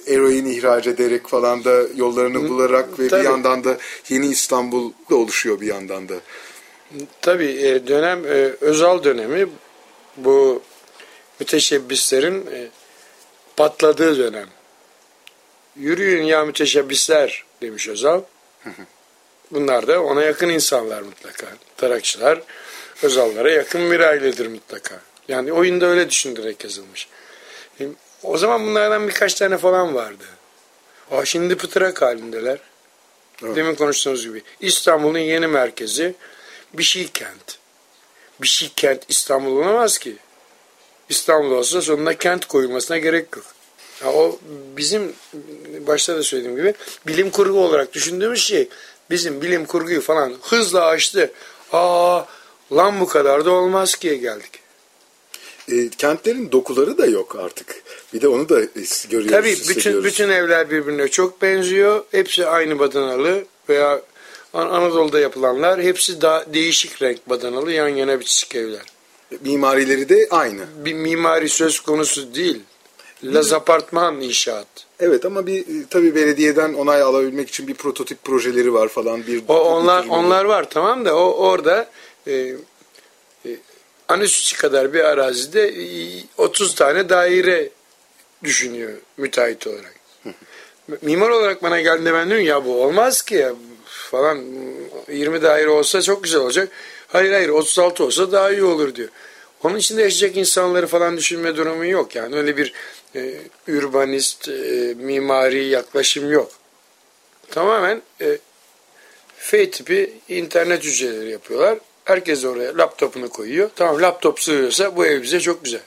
[0.06, 3.20] eroin ihraç ederek falan da yollarını bularak ve tabii.
[3.20, 6.14] bir yandan da yeni İstanbul da oluşuyor bir yandan da.
[7.20, 9.46] Tabii e, dönem e, Özal dönemi
[10.16, 10.62] bu
[11.40, 12.68] müteşebbislerin e,
[13.56, 14.48] patladığı dönem.
[15.76, 18.20] Yürüyün ya müteşebbisler demiş Özal.
[19.52, 21.46] Bunlar da ona yakın insanlar mutlaka.
[21.76, 22.42] Tarakçılar
[23.02, 25.00] Özallara yakın bir ailedir mutlaka.
[25.28, 27.08] Yani oyunda öyle düşündürerek yazılmış.
[27.80, 27.84] E,
[28.22, 30.24] O zaman bunlardan birkaç tane falan vardı.
[31.10, 32.58] Aa, şimdi pıtırak halindeler.
[33.44, 33.56] Evet.
[33.56, 34.42] Demin konuştuğumuz gibi.
[34.60, 36.14] İstanbul'un yeni merkezi
[36.74, 37.58] bir şey kent.
[38.42, 40.16] Bir şey kent İstanbul olamaz ki.
[41.08, 43.44] İstanbul olsa sonuna kent koyulmasına gerek yok.
[44.04, 44.38] Ya o
[44.76, 45.12] bizim
[45.80, 46.74] başta da söylediğim gibi
[47.06, 48.68] bilim kurgu olarak düşündüğümüz şey
[49.12, 51.32] bizim bilim kurguyu falan hızla aştı.
[51.72, 52.22] Aa
[52.72, 54.50] lan bu kadar da olmaz ki'ye geldik.
[55.68, 57.82] E, kentlerin dokuları da yok artık.
[58.14, 58.60] Bir de onu da
[59.10, 62.04] görüyoruz, Tabii bütün bütün evler birbirine çok benziyor.
[62.10, 64.02] Hepsi aynı badanalı veya
[64.54, 68.82] An- Anadolu'da yapılanlar hepsi daha değişik renk badanalı yan yana bitişik evler.
[69.40, 70.62] Mimarileri de aynı.
[70.84, 72.60] Bir mimari söz konusu değil.
[73.24, 74.66] Laz apartman inşaat.
[75.00, 79.26] Evet ama bir e, tabii belediyeden onay alabilmek için bir prototip projeleri var falan.
[79.26, 81.90] Bir O onlar bir- onlar var tamam da o orada
[82.26, 83.50] e, e,
[84.08, 85.84] Anüsüçi kadar bir arazide e,
[86.38, 87.68] 30 tane daire
[88.44, 89.94] düşünüyor müteahhit olarak.
[91.02, 93.52] Mimar olarak bana geldiğinde ben diyorum ya bu olmaz ki ya
[93.86, 94.38] falan
[95.12, 96.68] 20 daire olsa çok güzel olacak.
[97.08, 99.08] Hayır hayır 36 olsa daha iyi olur diyor.
[99.62, 102.14] Onun içinde yaşayacak insanları falan düşünme durumu yok.
[102.14, 102.72] Yani öyle bir
[103.14, 103.34] e,
[103.68, 106.52] urbanist, e, mimari yaklaşım yok.
[107.50, 108.38] Tamamen e,
[109.38, 111.78] F tipi internet hücreleri yapıyorlar.
[112.04, 113.70] Herkes oraya laptopunu koyuyor.
[113.76, 115.80] Tamam laptop sığıyorsa bu ev bize çok güzel.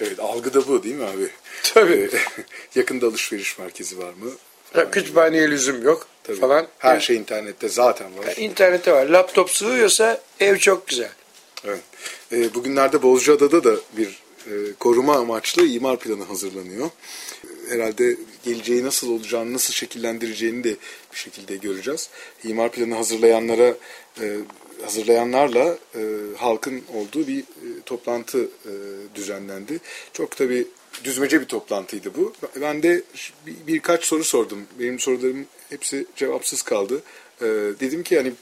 [0.00, 1.30] Evet algı da bu değil mi abi?
[1.74, 2.10] Tabii.
[2.12, 2.18] E,
[2.78, 4.30] Yakında alışveriş merkezi var mı?
[4.76, 6.40] Ya, Kütüphaneye lüzum yok Tabii.
[6.40, 6.66] falan.
[6.78, 8.24] Her şey internette zaten var.
[8.26, 9.06] Yani internette var.
[9.06, 11.10] Laptop sığıyorsa ev çok güzel.
[11.64, 11.80] Evet.
[12.32, 14.18] E, bugünlerde Bozcaada'da da bir
[14.80, 16.86] koruma amaçlı imar planı hazırlanıyor.
[16.86, 20.76] E, Herhalde geleceği nasıl olacağını, nasıl şekillendireceğini de
[21.12, 22.10] bir şekilde göreceğiz.
[22.44, 23.74] İmar planı hazırlayanlara,
[24.20, 24.36] e,
[24.82, 26.00] hazırlayanlarla e,
[26.36, 27.44] halkın olduğu bir e,
[27.86, 28.72] toplantı e,
[29.14, 29.80] düzenlendi.
[30.12, 30.66] Çok tabii
[31.04, 32.32] düzmece bir toplantıydı bu.
[32.60, 33.02] Ben de
[33.46, 34.58] birkaç soru sordum.
[34.80, 37.02] Benim sorularım hepsi cevapsız kaldı.
[37.40, 37.46] E,
[37.80, 38.32] dedim ki hani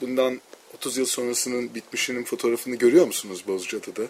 [0.00, 0.40] bundan
[0.74, 4.02] 30 yıl sonrasının bitmişinin fotoğrafını görüyor musunuz Bozcaada'da?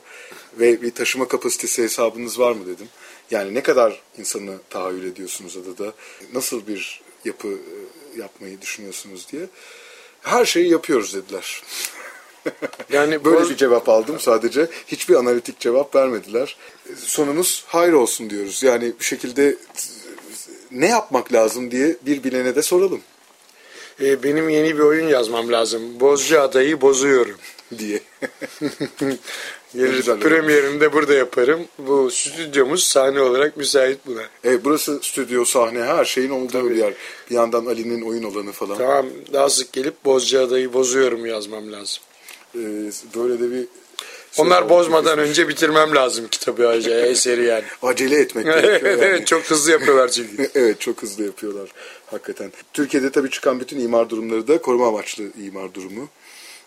[0.59, 2.89] Ve bir taşıma kapasitesi hesabınız var mı dedim.
[3.31, 5.95] Yani ne kadar insanı tahayyül ediyorsunuz adada?
[6.35, 9.43] Nasıl bir yapı e, yapmayı düşünüyorsunuz diye.
[10.21, 11.63] Her şeyi yapıyoruz dediler.
[12.93, 14.69] Yani Böyle Boz- bir cevap aldım sadece.
[14.87, 16.57] Hiçbir analitik cevap vermediler.
[16.97, 18.63] Sonumuz hayır olsun diyoruz.
[18.63, 19.57] Yani bir şekilde
[20.71, 23.01] ne yapmak lazım diye bir bilene de soralım
[24.01, 26.01] E, benim yeni bir oyun yazmam lazım.
[26.01, 27.37] Bozcu adayı bozuyorum.
[27.79, 28.01] diye.
[29.75, 31.61] Gelir premierini de burada yaparım.
[31.79, 34.23] Bu stüdyomuz sahne olarak müsait buna.
[34.45, 36.95] Evet, burası stüdyo, sahne, her şeyin olduğu bir yer.
[37.31, 38.79] Bir yandan Ali'nin oyun alanı falan.
[38.79, 42.03] Tamam daha sık gelip Bozcu adayı bozuyorum yazmam lazım.
[42.55, 42.59] Ee,
[43.17, 43.67] böyle de bir...
[44.39, 47.65] Onlar bozmadan önce bitirmem lazım kitabı ayrıca eseri yani.
[47.83, 49.03] Acele etmek evet gerekiyor yani.
[49.03, 50.51] evet çok hızlı yapıyorlar çünkü.
[50.55, 51.69] evet çok hızlı yapıyorlar
[52.07, 52.53] hakikaten.
[52.73, 56.09] Türkiye'de tabii çıkan bütün imar durumları da koruma amaçlı imar durumu.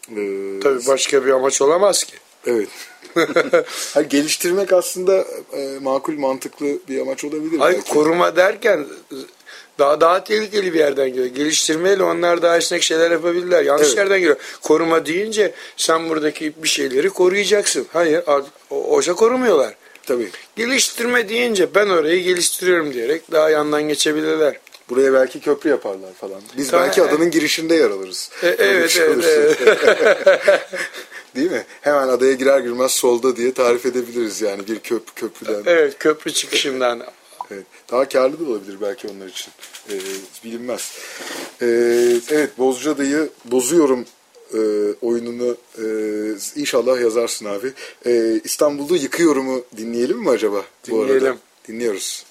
[0.10, 2.13] Ee, Tabii başka bir amaç olamaz ki.
[2.47, 2.69] Evet.
[3.93, 7.60] Hayır, geliştirmek aslında e, makul mantıklı bir amaç olabilir.
[7.60, 7.90] Hayır belki.
[7.94, 8.85] koruma derken
[9.80, 11.26] daha daha tehlikeli bir yerden geliyor.
[11.26, 13.63] Geliştirmeyle onlar daha esnek şeyler yapabilirler.
[13.63, 13.98] Yanlış Evet.
[13.98, 14.36] yerden geliyor.
[14.62, 17.88] Koruma deyince sen buradaki bir şeyleri koruyacaksın.
[17.94, 18.24] Hayır
[18.69, 19.74] oysa korumuyorlar.
[20.08, 20.30] Tabii.
[20.56, 24.58] Geliştirme deyince ben orayı geliştiriyorum diyerek daha yandan geçebilirler.
[24.90, 26.42] Buraya belki köprü yaparlar falan.
[26.58, 27.13] Biz Tamam, belki evet.
[27.13, 28.30] adanın girişinde yer alırız.
[28.44, 30.38] E, evet, şey evet, olursa.
[31.36, 31.65] Değil mi?
[31.82, 35.63] Hemen adaya girer girmez solda diye tarif edebiliriz yani bir köp köprüden.
[35.65, 37.04] Evet köprü çıkışından.
[37.52, 37.63] Evet.
[37.94, 39.52] Daha karlı da olabilir belki onlar için.
[39.89, 39.94] Ee,
[40.44, 40.98] bilinmez.
[41.62, 41.65] Ee,
[42.29, 44.06] evet Bozcaada'yı bozuyorum
[44.54, 44.60] e,
[45.02, 45.85] oyununu e,
[46.56, 47.73] inşallah yazarsın abi.
[48.06, 50.65] E, İstanbul'u yıkıyorumu dinleyelim mi acaba?
[50.89, 51.13] Bu arada?
[51.13, 51.39] Dinleyelim.
[51.67, 52.25] Dinliyoruz.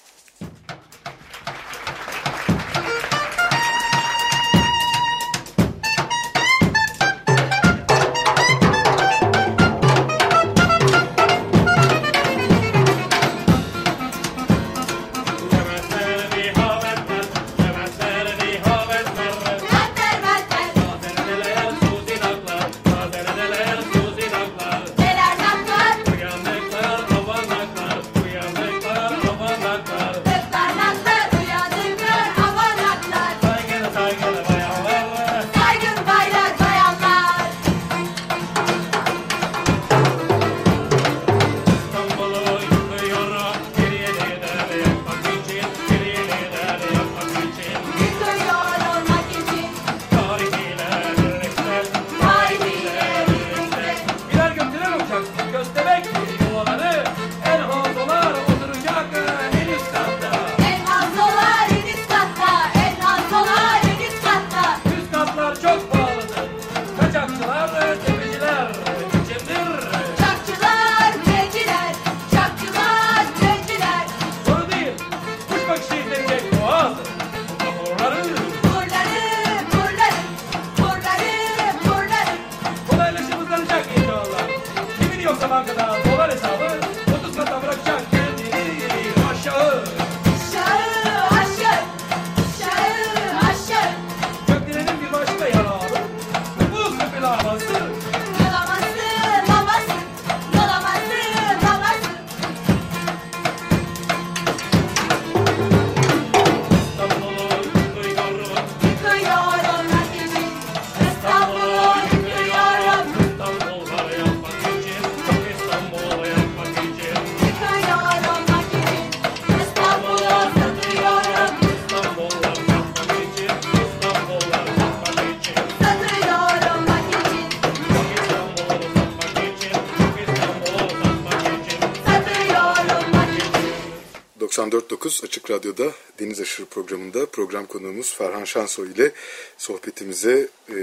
[135.13, 139.11] 94.9 Açık Radyo'da Deniz Aşırı programında program konuğumuz Ferhan Şansoy ile
[139.57, 140.75] sohbetimize e,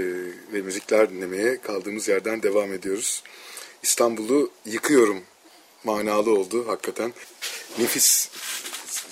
[0.53, 3.23] ve müzikler dinlemeye kaldığımız yerden devam ediyoruz.
[3.83, 5.21] İstanbul'u yıkıyorum
[5.83, 7.13] manalı oldu hakikaten.
[7.79, 8.29] Nefis.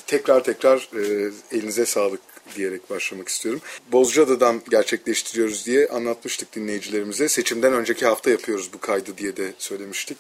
[0.07, 2.21] Tekrar tekrar e, elinize sağlık
[2.55, 3.61] diyerek başlamak istiyorum.
[3.91, 7.29] Bozcaada'dan gerçekleştiriyoruz diye anlatmıştık dinleyicilerimize.
[7.29, 10.17] Seçimden önceki hafta yapıyoruz bu kaydı diye de söylemiştik.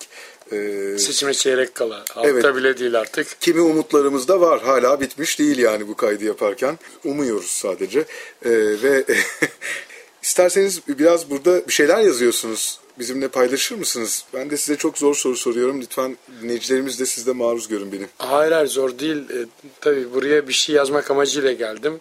[0.51, 1.97] E, Seçime çeyrek kala.
[1.99, 2.55] Hafta Evet.
[2.55, 3.41] bile değil artık.
[3.41, 4.61] Kimi umutlarımız da var.
[4.61, 6.79] Hala bitmiş değil yani bu kaydı yaparken.
[7.05, 7.99] Umuyoruz sadece.
[7.99, 8.49] Ee,
[8.83, 9.03] ve
[10.29, 12.79] isterseniz biraz burada bir şeyler yazıyorsunuz.
[12.99, 14.25] Bizimle paylaşır mısınız?
[14.33, 15.81] Ben de size çok zor soru soruyorum.
[15.81, 18.07] Lütfen dinleyicilerimiz de siz de maruz görün beni.
[18.17, 19.17] Hayır hayır zor değil.
[19.17, 19.45] E,
[19.81, 21.99] tabii buraya bir şey yazmak amacıyla geldim.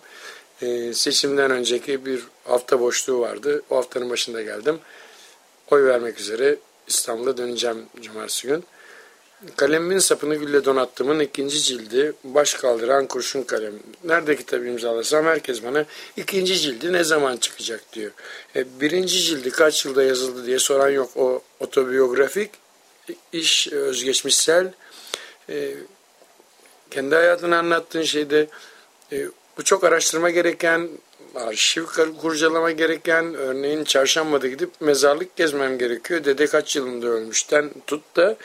[0.63, 3.63] E, seçimden önceki bir hafta boşluğu vardı.
[3.71, 4.79] O haftanın başında geldim.
[5.71, 6.57] Oy vermek üzere
[6.87, 8.65] İstanbul'a döneceğim cumartesi gün.
[9.57, 13.75] Kalemimin sapını gülle donattığımın ikinci cildi baş kaldıran kurşun kalem.
[14.05, 15.85] Nerede kitap imzalasam herkes bana
[16.17, 18.11] ikinci cildi ne zaman çıkacak diyor.
[18.57, 21.11] E, birinci cildi kaç yılda yazıldı diye soran yok.
[21.17, 22.51] O otobiyografik,
[23.33, 24.73] iş özgeçmişsel,
[25.49, 25.75] e,
[26.91, 28.47] kendi hayatını anlattığın şeyde
[29.13, 29.27] e,
[29.57, 30.89] bu çok araştırma gereken,
[31.35, 31.85] arşiv
[32.21, 36.25] kurcalama gereken, örneğin çarşambada gidip mezarlık gezmem gerekiyor.
[36.25, 38.37] Dede kaç yılında ölmüşten tut da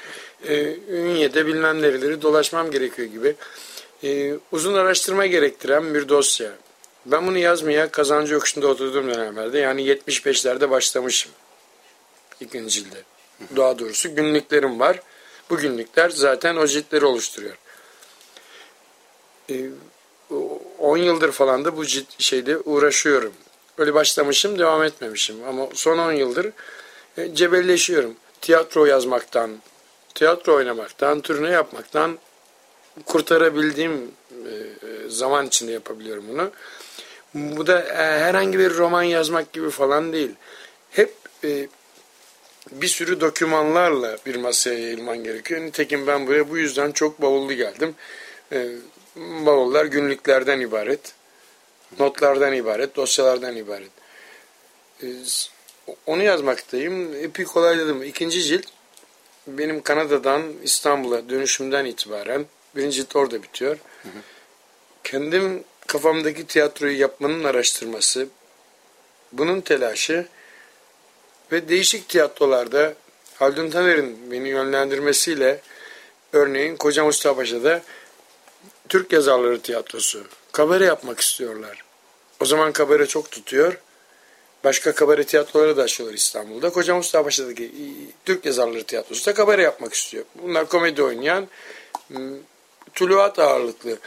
[0.47, 3.35] e, Ünye'de bilmem nereleri dolaşmam gerekiyor gibi.
[4.03, 6.51] E, uzun araştırma gerektiren bir dosya.
[7.05, 11.31] Ben bunu yazmaya kazancı yokuşunda oturduğum dönemlerde yani 75'lerde başlamışım.
[12.41, 13.03] İkinci cilde.
[13.55, 15.01] Daha doğrusu günlüklerim var.
[15.49, 17.57] Bu günlükler zaten o ciltleri oluşturuyor.
[19.49, 19.55] E,
[20.79, 23.33] 10 yıldır falan da bu cilt şeyde uğraşıyorum.
[23.77, 25.43] Öyle başlamışım, devam etmemişim.
[25.47, 26.51] Ama son 10 yıldır
[27.17, 28.15] e, cebelleşiyorum.
[28.41, 29.51] Tiyatro yazmaktan,
[30.15, 32.17] tiyatro oynamaktan, turne yapmaktan
[33.05, 34.53] kurtarabildiğim e,
[35.09, 36.51] zaman içinde yapabiliyorum bunu.
[37.33, 40.31] Bu da e, herhangi bir roman yazmak gibi falan değil.
[40.91, 41.67] Hep e,
[42.71, 45.61] bir sürü dokümanlarla bir masaya yayılman gerekiyor.
[45.61, 47.95] Nitekim ben buraya bu yüzden çok bavullu geldim.
[48.51, 48.69] E,
[49.15, 51.13] bavullar günlüklerden ibaret,
[51.99, 53.91] notlardan ibaret, dosyalardan ibaret.
[55.03, 55.07] E,
[56.05, 57.15] onu yazmaktayım.
[57.23, 58.03] Epey kolayladım.
[58.03, 58.65] İkinci cilt
[59.47, 63.77] benim Kanada'dan İstanbul'a dönüşümden itibaren birinci cilt orada bitiyor.
[65.03, 68.27] Kendim kafamdaki tiyatroyu yapmanın araştırması,
[69.31, 70.27] bunun telaşı
[71.51, 72.93] Ve değişik tiyatrolarda
[73.35, 75.61] Haldun Taner'in beni yönlendirmesiyle
[76.33, 77.81] örneğin Koca Mustafa Paşa'da
[78.89, 81.83] Türk Yazarları Tiyatrosu kabare yapmak istiyorlar.
[82.39, 83.77] O zaman kabare çok tutuyor.
[84.63, 86.69] Başka kabare tiyatroları da açıyorlar İstanbul'da.
[86.69, 87.71] Koca Mustafa Paşa'daki
[88.25, 90.25] Türk Yazarları Tiyatrosu da kabare yapmak istiyor.
[90.35, 91.47] Bunlar komedi oynayan
[92.93, 93.97] tuluat ağırlıklı.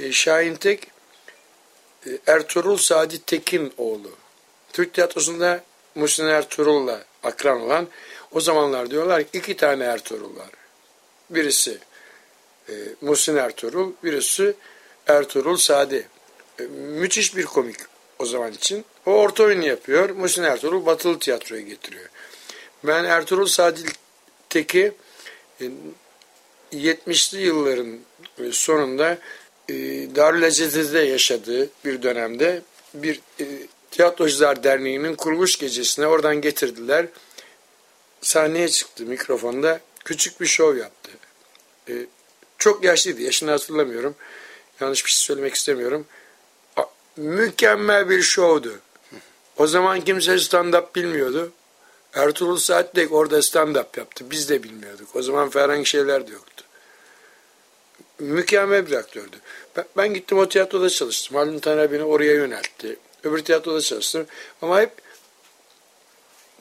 [0.00, 0.86] E, Şahin Tek
[2.06, 4.10] e, Ertuğrul Sadi Tekin oğlu.
[4.72, 5.64] Türk tiyatrosunda
[5.94, 7.88] Muhsin Ertuğrul'la akran olan
[8.32, 10.50] o zamanlar diyorlar ki iki tane Ertuğrul var.
[11.30, 11.78] Birisi
[12.68, 14.54] e, Muhsin Ertuğrul, birisi
[15.06, 16.08] Ertuğrul Sadi.
[16.60, 17.76] E, müthiş bir komik
[18.18, 18.84] o zaman için.
[19.06, 20.10] O orta oyunu yapıyor.
[20.10, 22.08] Muhsin Ertuğrul batılı tiyatroya getiriyor.
[22.84, 23.80] Ben Ertuğrul Sadi
[24.48, 24.92] Teki
[25.60, 25.64] e,
[26.72, 27.98] 70'li yılların
[28.38, 29.18] e, sonunda
[29.68, 29.74] e,
[30.16, 32.62] Darül Azize'de yaşadığı bir dönemde
[32.94, 33.20] bir
[33.90, 37.06] Tiyatrocular Derneği'nin kuruluş gecesine oradan getirdiler.
[38.20, 39.80] Sahneye çıktı mikrofonda.
[40.04, 41.10] Küçük bir şov yaptı.
[42.58, 43.22] Çok yaşlıydı.
[43.22, 44.14] Yaşını hatırlamıyorum.
[44.80, 46.06] Yanlış bir şey söylemek istemiyorum.
[47.16, 48.78] Mükemmel bir şovdu.
[49.56, 51.52] O zaman kimse stand-up bilmiyordu.
[52.14, 54.30] Ertuğrul Saatlik orada stand-up yaptı.
[54.30, 55.16] Biz de bilmiyorduk.
[55.16, 56.64] O zaman herhangi şeyler de yoktu.
[58.18, 59.36] Mükemmel bir aktördü.
[59.76, 61.36] Ben, ben gittim o tiyatroda çalıştım.
[61.36, 62.96] Halil Taner beni oraya yöneltti.
[63.24, 64.26] Öbür tiyatroda çalıştım.
[64.62, 64.90] Ama hep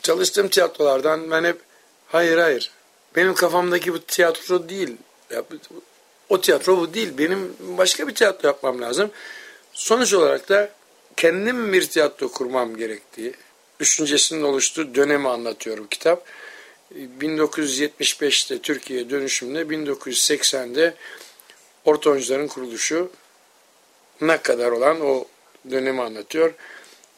[0.01, 1.59] çalıştığım tiyatrolardan ben hep
[2.07, 2.71] hayır hayır
[3.15, 4.97] benim kafamdaki bu tiyatro değil.
[5.29, 5.43] Ya,
[6.29, 7.17] o tiyatro bu değil.
[7.17, 9.11] Benim başka bir tiyatro yapmam lazım.
[9.75, 10.69] Sonuç olarak da
[11.17, 13.33] kendim bir tiyatro kurmam gerektiği
[13.79, 16.25] düşüncesinin oluştuğu dönemi anlatıyorum kitap.
[17.19, 20.93] 1975'te Türkiye dönüşümde 1980'de
[21.85, 23.11] Orta Oyuncuların kuruluşu
[24.21, 25.25] ne kadar olan o
[25.71, 26.53] dönemi anlatıyor.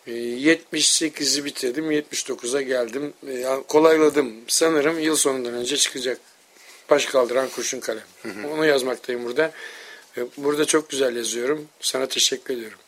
[0.07, 3.13] 78'i bitirdim, 79'a geldim.
[3.27, 4.33] Yani kolayladım.
[4.47, 6.19] Sanırım yıl sonundan önce çıkacak.
[6.89, 8.03] Baş kaldıran kurşun kalem.
[8.23, 8.47] Hı hı.
[8.47, 9.51] Onu yazmaktayım burada.
[10.37, 11.67] Burada çok güzel yazıyorum.
[11.79, 12.79] Sana teşekkür ediyorum.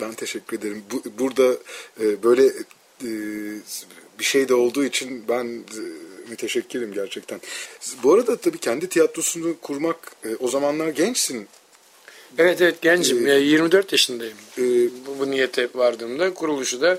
[0.00, 0.84] Ben teşekkür ederim.
[0.92, 1.56] Bu, burada
[2.00, 2.46] e, böyle
[3.04, 3.08] e,
[4.18, 5.82] bir şey de olduğu için ben e,
[6.30, 7.40] müteşekkirim gerçekten.
[8.02, 11.48] Bu arada tabii kendi tiyatrosunu kurmak, e, o zamanlar gençsin.
[12.38, 13.26] Evet evet gencim.
[13.26, 14.36] Ee, 24 yaşındayım.
[14.58, 14.62] E,
[15.06, 16.98] bu, bu niyete vardığımda kuruluşu da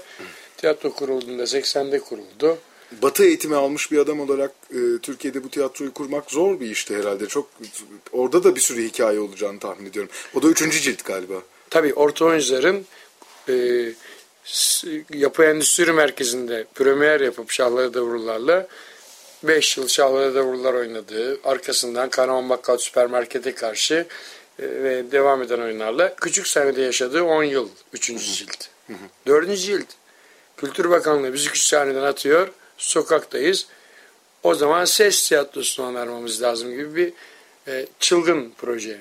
[0.58, 2.58] tiyatro kurulduğunda 80'de kuruldu.
[3.02, 7.28] Batı eğitimi almış bir adam olarak e, Türkiye'de bu tiyatroyu kurmak zor bir işti herhalde.
[7.28, 7.50] Çok
[8.12, 10.12] orada da bir sürü hikaye olacağını tahmin ediyorum.
[10.36, 11.36] O da üçüncü cilt galiba.
[11.70, 12.86] Tabii orta oyuncuların
[13.50, 13.54] e,
[15.14, 18.68] yapı endüstri merkezinde premier yapıp şahları davullarla
[19.44, 24.08] 5 yıl şahları davullar oynadığı arkasından Kanaman Bakkal Süpermarket'e karşı
[24.60, 28.08] e, ve devam eden oyunlarla küçük sahnede yaşadığı 10 yıl 3.
[28.08, 28.68] cilt.
[29.28, 29.58] 4.
[29.58, 29.88] cilt
[30.58, 32.48] Kültür Bakanlığı bizi küçük sahneden atıyor.
[32.82, 33.68] Sokaktayız.
[34.44, 37.14] O zaman ses tiyatrosunu önermemiz lazım gibi bir
[37.68, 39.00] e, çılgın proje.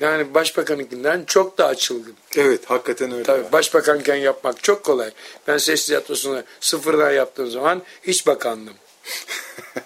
[0.00, 2.14] Yani başbakanınkinden çok daha çılgın.
[2.36, 3.22] Evet hakikaten öyle.
[3.22, 5.10] Tabii başbakanken yapmak çok kolay.
[5.48, 8.74] Ben ses tiyatrosunu sıfırdan yaptığım zaman hiç bakandım.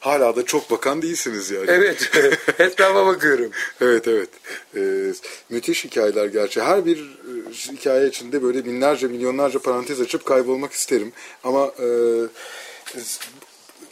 [0.00, 1.66] Hala da çok bakan değilsiniz yani.
[1.68, 2.10] Evet.
[2.58, 3.50] Etrafa bakıyorum.
[3.80, 4.28] evet evet.
[4.76, 5.12] Ee,
[5.50, 6.62] müthiş hikayeler gerçi.
[6.62, 11.12] Her bir e, hikaye içinde böyle binlerce milyonlarca parantez açıp kaybolmak isterim.
[11.44, 11.88] Ama e,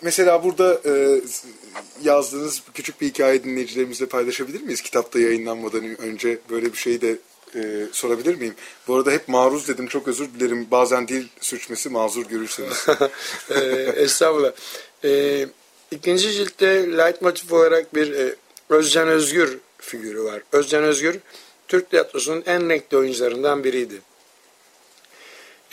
[0.02, 1.20] mesela burada e,
[2.02, 4.82] yazdığınız küçük bir hikaye dinleyicilerimizle paylaşabilir miyiz?
[4.82, 7.18] Kitapta yayınlanmadan önce böyle bir şeyi de
[7.54, 8.54] e, sorabilir miyim?
[8.88, 10.66] Bu arada hep maruz dedim çok özür dilerim.
[10.70, 12.86] Bazen dil sürçmesi mazur görürseniz.
[13.50, 13.60] e,
[13.96, 14.52] estağfurullah.
[15.04, 15.46] E,
[15.90, 18.34] ikinci ciltte leitmotiv olarak bir e,
[18.68, 20.42] Özcan Özgür figürü var.
[20.52, 21.18] Özcan Özgür
[21.72, 24.00] Türk tiyatrosunun en renkli oyuncularından biriydi.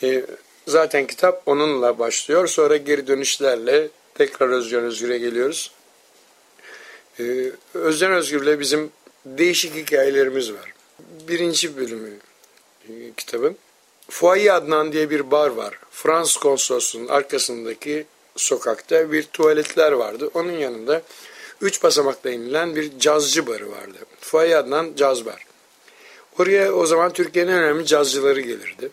[0.03, 0.25] E,
[0.67, 2.47] zaten kitap onunla başlıyor.
[2.47, 5.71] Sonra geri dönüşlerle tekrar Özcan Özgür'e geliyoruz.
[7.19, 8.91] Ee, Özcan Özgür'le bizim
[9.25, 10.73] değişik hikayelerimiz var.
[11.27, 12.09] Birinci bölümü
[12.89, 13.57] e, kitabın.
[14.09, 15.79] Fuayi Adnan diye bir bar var.
[15.91, 20.29] Fransız konsolosluğunun arkasındaki sokakta bir tuvaletler vardı.
[20.33, 21.01] Onun yanında
[21.61, 23.97] üç basamakla inilen bir cazcı barı vardı.
[24.21, 25.48] Fuayi Adnan caz bar.
[26.39, 28.89] Oraya o zaman Türkiye'nin en önemli cazcıları gelirdi.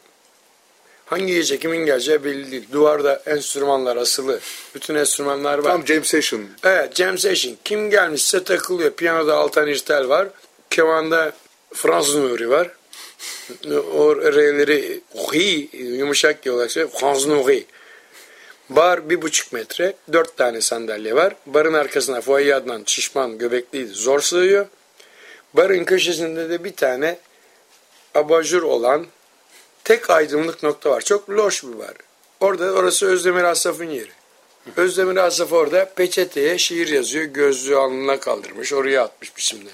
[1.07, 2.67] Hangi gece kimin geleceği belli değil.
[2.73, 4.41] Duvarda enstrümanlar asılı.
[4.75, 5.71] Bütün enstrümanlar var.
[5.71, 6.43] Tam jam session.
[6.65, 7.57] Evet jam session.
[7.65, 8.91] Kim gelmişse takılıyor.
[8.91, 10.29] Piyanoda Altan İrtel var.
[10.71, 11.33] Kemanda
[11.75, 12.71] Fransız Nuri var.
[13.95, 15.01] O R'leri
[15.33, 16.91] hi yumuşak söylüyor.
[17.01, 17.65] Fransız Nuri.
[18.71, 19.95] Bar bir buçuk metre.
[20.13, 21.37] Dört tane sandalye var.
[21.47, 23.89] Barın arkasına Fuayi Adnan şişman göbekliydi.
[23.93, 24.67] Zor sığıyor.
[25.55, 27.19] Barın köşesinde de bir tane
[28.17, 29.07] abajur olan
[29.85, 31.01] tek aydınlık nokta var.
[31.01, 31.95] Çok loş bir var.
[32.41, 34.11] Orada orası Özdemir Asaf'ın yeri.
[34.77, 37.25] Özdemir Asaf orada peçeteye şiir yazıyor.
[37.25, 38.73] Gözlüğü alnına kaldırmış.
[38.73, 39.71] Oraya atmış biçimde.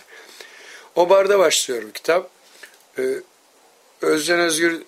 [0.97, 2.31] O barda başlıyor kitap.
[2.99, 3.03] Ee,
[4.03, 4.83] Özden Özgür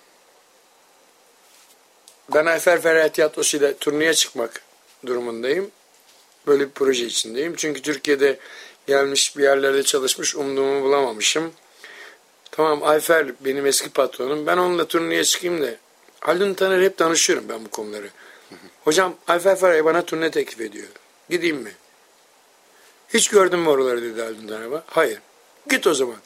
[2.33, 4.61] ben Ayfer Ferhat Tiyatrosu ile turneye çıkmak
[5.05, 5.71] durumundayım.
[6.47, 7.55] Böyle bir proje içindeyim.
[7.55, 8.39] Çünkü Türkiye'de
[8.87, 11.53] gelmiş bir yerlerde çalışmış umduğumu bulamamışım.
[12.55, 14.47] Tamam Ayfer benim eski patronum.
[14.47, 15.75] Ben onunla turneye çıkayım da.
[16.19, 18.09] Haldun Taner hep danışıyorum ben bu konuları.
[18.83, 20.87] Hocam Ayfer Ferhay bana turne teklif ediyor.
[21.29, 21.71] Gideyim mi?
[23.13, 24.81] Hiç gördün mü oraları dedi Haldun Taner.
[24.85, 25.19] Hayır.
[25.69, 26.17] Git o zaman.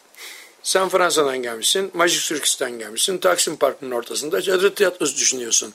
[0.70, 5.74] Sen Fransa'dan gelmişsin, Magic Circus'tan gelmişsin, Taksim Parkı'nın ortasında çadır tiyatrosu düşünüyorsun.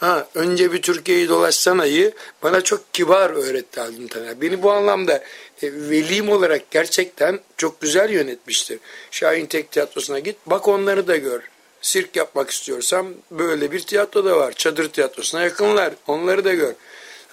[0.00, 4.40] Ha, önce bir Türkiye'yi dolaşsanayı bana çok kibar öğretti Haldun Taner.
[4.40, 5.14] Beni bu anlamda
[5.62, 8.78] e, velim olarak gerçekten çok güzel yönetmiştir.
[9.10, 11.42] Şahin Tek Tiyatrosu'na git, bak onları da gör.
[11.80, 14.52] Sirk yapmak istiyorsam böyle bir tiyatro da var.
[14.52, 16.72] Çadır tiyatrosuna yakınlar, onları da gör.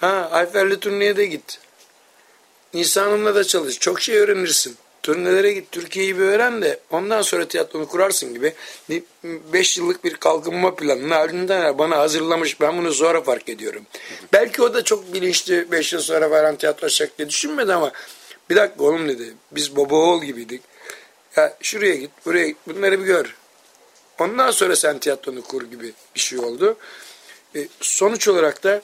[0.00, 1.58] Ha, Ayfer'li turneye de git.
[2.74, 7.48] Nisan Hanım'la da çalış, çok şey öğrenirsin turnelere git Türkiye'yi bir öğren de ondan sonra
[7.48, 8.54] tiyatronu kurarsın gibi
[9.24, 13.86] 5 yıllık bir kalkınma planını ardından bana hazırlamış ben bunu sonra fark ediyorum.
[14.32, 16.88] Belki o da çok bilinçli 5 yıl sonra falan tiyatro
[17.18, 17.92] diye düşünmedi ama
[18.50, 20.62] bir dakika oğlum dedi biz baba oğul gibiydik.
[21.36, 23.36] Ya şuraya git buraya git bunları bir gör.
[24.20, 26.76] Ondan sonra sen tiyatronu kur gibi bir şey oldu.
[27.56, 28.82] E, sonuç olarak da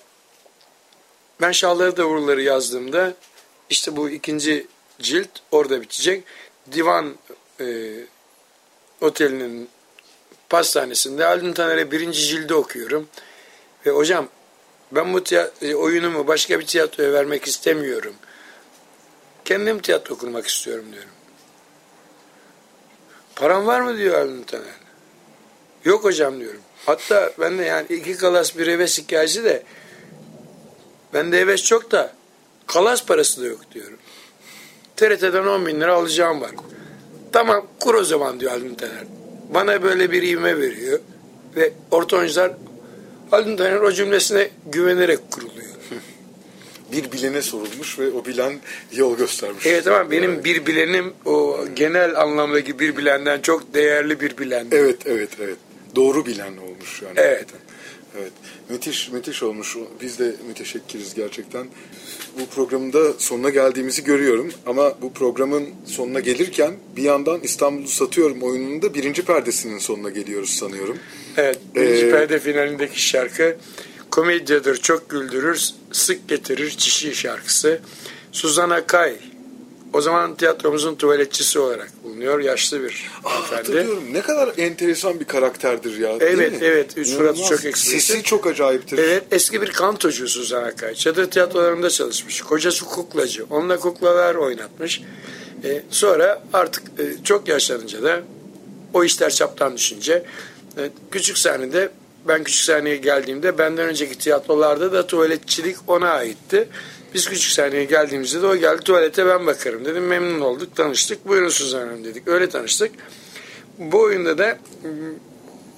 [1.41, 3.15] ben Şahları Davulları yazdığımda
[3.71, 4.67] işte bu ikinci
[5.01, 6.25] cilt orada bitecek.
[6.73, 7.17] Divan
[7.61, 7.95] e,
[9.01, 9.69] otelinin
[10.49, 13.09] pastanesinde Haldun Taner'e birinci cildi okuyorum.
[13.87, 14.29] Ve hocam
[14.93, 15.23] ben bu
[15.63, 18.15] e, oyunumu başka bir tiyatroya vermek istemiyorum.
[19.45, 21.11] Kendim tiyatro kurmak istiyorum diyorum.
[23.37, 24.65] Param var mı diyor Haldun Taner.
[25.85, 26.61] Yok hocam diyorum.
[26.87, 29.63] Hatta ben de yani iki kalas bir heves hikayesi de
[31.15, 32.13] bende heves çok da
[32.67, 33.99] kalas parası da yok diyorum.
[34.99, 36.51] TRT'den 10 bin lira alacağım var.
[37.33, 39.05] Tamam kur o zaman diyor Haldun Taner.
[39.55, 40.99] Bana böyle bir ivme veriyor.
[41.57, 42.53] Ve orta oyuncular
[43.31, 45.69] Haldun Taner o cümlesine güvenerek kuruluyor.
[46.93, 48.53] bir bilene sorulmuş ve o bilen
[48.93, 49.67] yol göstermiş.
[49.67, 54.67] Evet ama benim bir bilenim o genel anlamdaki bir bilenden çok değerli bir bilen.
[54.73, 55.57] Evet, evet, evet.
[55.97, 57.15] Doğru bilen olmuş yani.
[57.17, 57.47] Evet.
[58.17, 58.33] Evet.
[58.69, 59.77] Müthiş, müthiş olmuş.
[60.03, 61.67] Biz de müteşekkiriz gerçekten.
[62.41, 64.53] Bu programın da sonuna geldiğimizi görüyorum.
[64.67, 70.51] Ama bu programın sonuna gelirken bir yandan İstanbul'u satıyorum oyununun da birinci perdesinin sonuna geliyoruz
[70.51, 70.99] sanıyorum.
[71.37, 71.59] Evet.
[71.75, 73.57] Birinci Ee, perde finalindeki şarkı
[74.11, 77.81] komedyadır, çok güldürür, sık getirir çişi şarkısı.
[78.33, 79.17] Suzan Akay
[79.93, 82.41] o zaman tiyatromuzun tuvaletçisi olarak bulunuyor.
[82.41, 84.05] Yaşlı bir Aa, hatırlıyorum.
[84.13, 86.17] Ne kadar enteresan bir karakterdir ya.
[86.21, 86.93] Evet, evet.
[86.93, 87.49] Suratı İnanılmaz.
[87.49, 88.03] çok ekspresif.
[88.03, 88.99] Sesi çok acayiptir.
[88.99, 90.95] Evet eski bir kantocu Suzan Akay.
[90.95, 92.43] Çadır tiyatrolarında çalışmış.
[92.43, 93.45] Kocası kuklacı.
[93.51, 95.03] Onunla kuklalar oynatmış.
[95.65, 98.21] E, sonra artık e, çok yaşlanınca da
[98.95, 100.23] o işler çaptan düşünce
[100.79, 101.91] e, küçük sahnede
[102.29, 106.69] ben küçük sahneye geldiğimde benden önceki tiyatrolarda da tuvaletçilik ona aitti.
[107.15, 110.07] Biz küçük sahneye geldiğimizde de o geldi tuvalete ben bakarım dedim.
[110.07, 111.29] Memnun olduk tanıştık.
[111.29, 112.29] Buyurun Suzan Hanım dedik.
[112.29, 112.93] Öyle tanıştık.
[113.79, 114.91] Bu oyunda da m,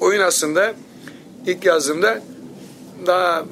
[0.00, 0.74] oyun aslında
[1.46, 2.22] ilk yazdığımda
[3.06, 3.44] daha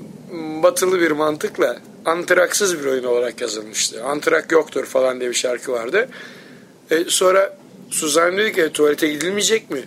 [0.62, 4.04] batılı bir mantıkla antraksız bir oyun olarak yazılmıştı.
[4.04, 6.08] Antrak yoktur falan diye bir şarkı vardı.
[6.90, 7.58] E, sonra
[7.90, 9.84] Suzan dedi ki tuvalete gidilmeyecek mi?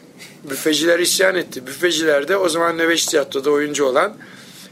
[0.49, 1.67] Büfeciler isyan etti.
[1.67, 4.17] Büfeciler de o zaman Nöbeş Tiyatro'da oyuncu olan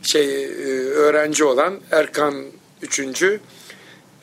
[0.02, 0.50] şey e,
[0.90, 2.46] öğrenci olan Erkan
[2.82, 3.40] Üçüncü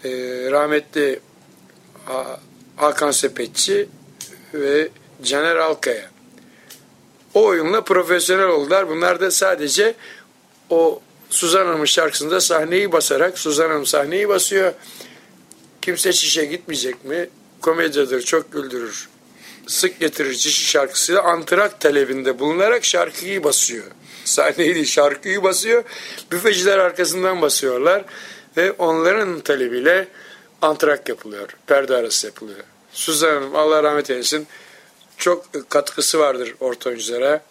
[0.04, 0.10] e,
[0.50, 1.20] rahmetli
[2.04, 2.40] Ha-
[2.76, 3.88] Hakan Sepetçi
[4.54, 4.88] ve
[5.22, 6.10] Caner Alkaya.
[7.34, 8.88] O oyunla profesyonel oldular.
[8.88, 9.94] Bunlar da sadece
[10.70, 11.00] o
[11.30, 14.72] Suzan Hanım'ın şarkısında sahneyi basarak Suzan Hanım sahneyi basıyor.
[15.82, 17.28] Kimse çişe gitmeyecek mi?
[17.60, 19.08] Komedyadır, çok güldürür.
[19.66, 23.84] Sık getirir çişi şarkısıyla antrak talebinde bulunarak şarkıyı basıyor.
[24.24, 25.84] Sahneyi değil şarkıyı basıyor.
[26.30, 28.04] Büfeciler arkasından basıyorlar.
[28.56, 30.08] Ve onların talebiyle
[30.62, 31.48] antrak yapılıyor.
[31.66, 32.60] Perde arası yapılıyor.
[32.92, 34.46] Suzan Hanım Allah rahmet eylesin
[35.16, 37.44] çok katkısı vardır orta oyunculara.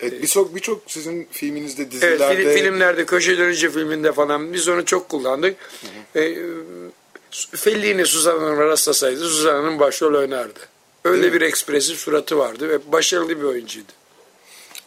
[0.00, 4.84] Evet, birçok birçok sizin filminizde, Evet, dizilerde fil- filmlerde, Köşe Dönünce filminde falan biz onu
[4.84, 5.56] çok kullandık.
[6.16, 6.36] E,
[7.54, 10.60] Fellini Suzan Hanım'a rastlasaydı Suzan Hanım başrol oynardı.
[11.04, 13.92] Öyle bir ekspresif suratı vardı ve başarılı bir oyuncuydu.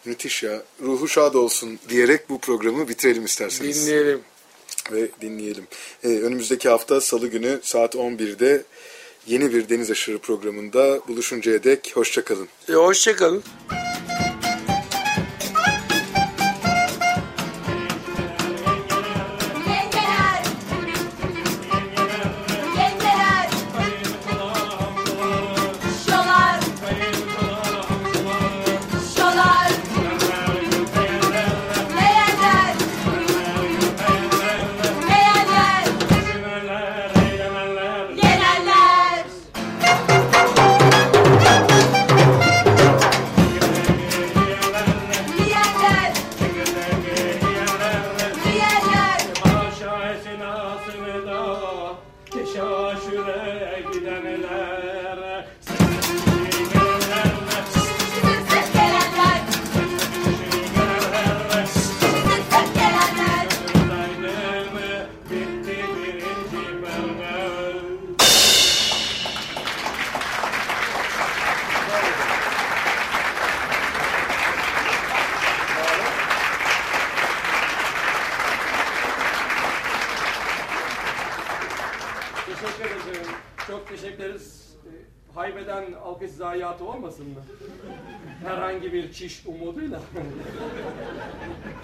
[0.05, 0.63] müthiş ya.
[0.81, 3.87] Ruhu şad olsun diyerek bu programı bitirelim isterseniz.
[3.87, 4.21] Dinleyelim.
[4.91, 5.67] Ve dinleyelim.
[6.03, 8.63] Ee, önümüzdeki hafta Salı günü saat 11'de
[9.27, 12.47] yeni bir Deniz Aşırı programında buluşuncaya dek hoşçakalın.
[12.69, 13.43] E, hoşçakalın.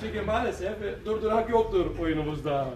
[0.02, 2.68] Çünkü maalesef durdurak yoktur oyunumuzda.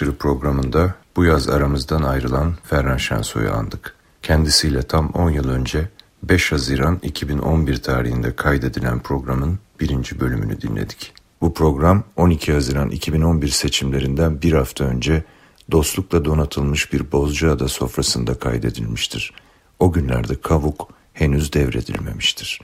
[0.00, 3.94] Aşırı programında bu yaz aramızdan ayrılan Ferhan Şensoy'u andık.
[4.22, 5.88] Kendisiyle tam 10 yıl önce
[6.22, 11.12] 5 Haziran 2011 tarihinde kaydedilen programın birinci bölümünü dinledik.
[11.40, 15.24] Bu program 12 Haziran 2011 seçimlerinden bir hafta önce
[15.70, 19.32] dostlukla donatılmış bir Bozcaada sofrasında kaydedilmiştir.
[19.78, 22.60] O günlerde kavuk henüz devredilmemiştir.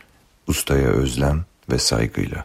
[0.46, 2.44] Ustaya özlem ve saygıyla.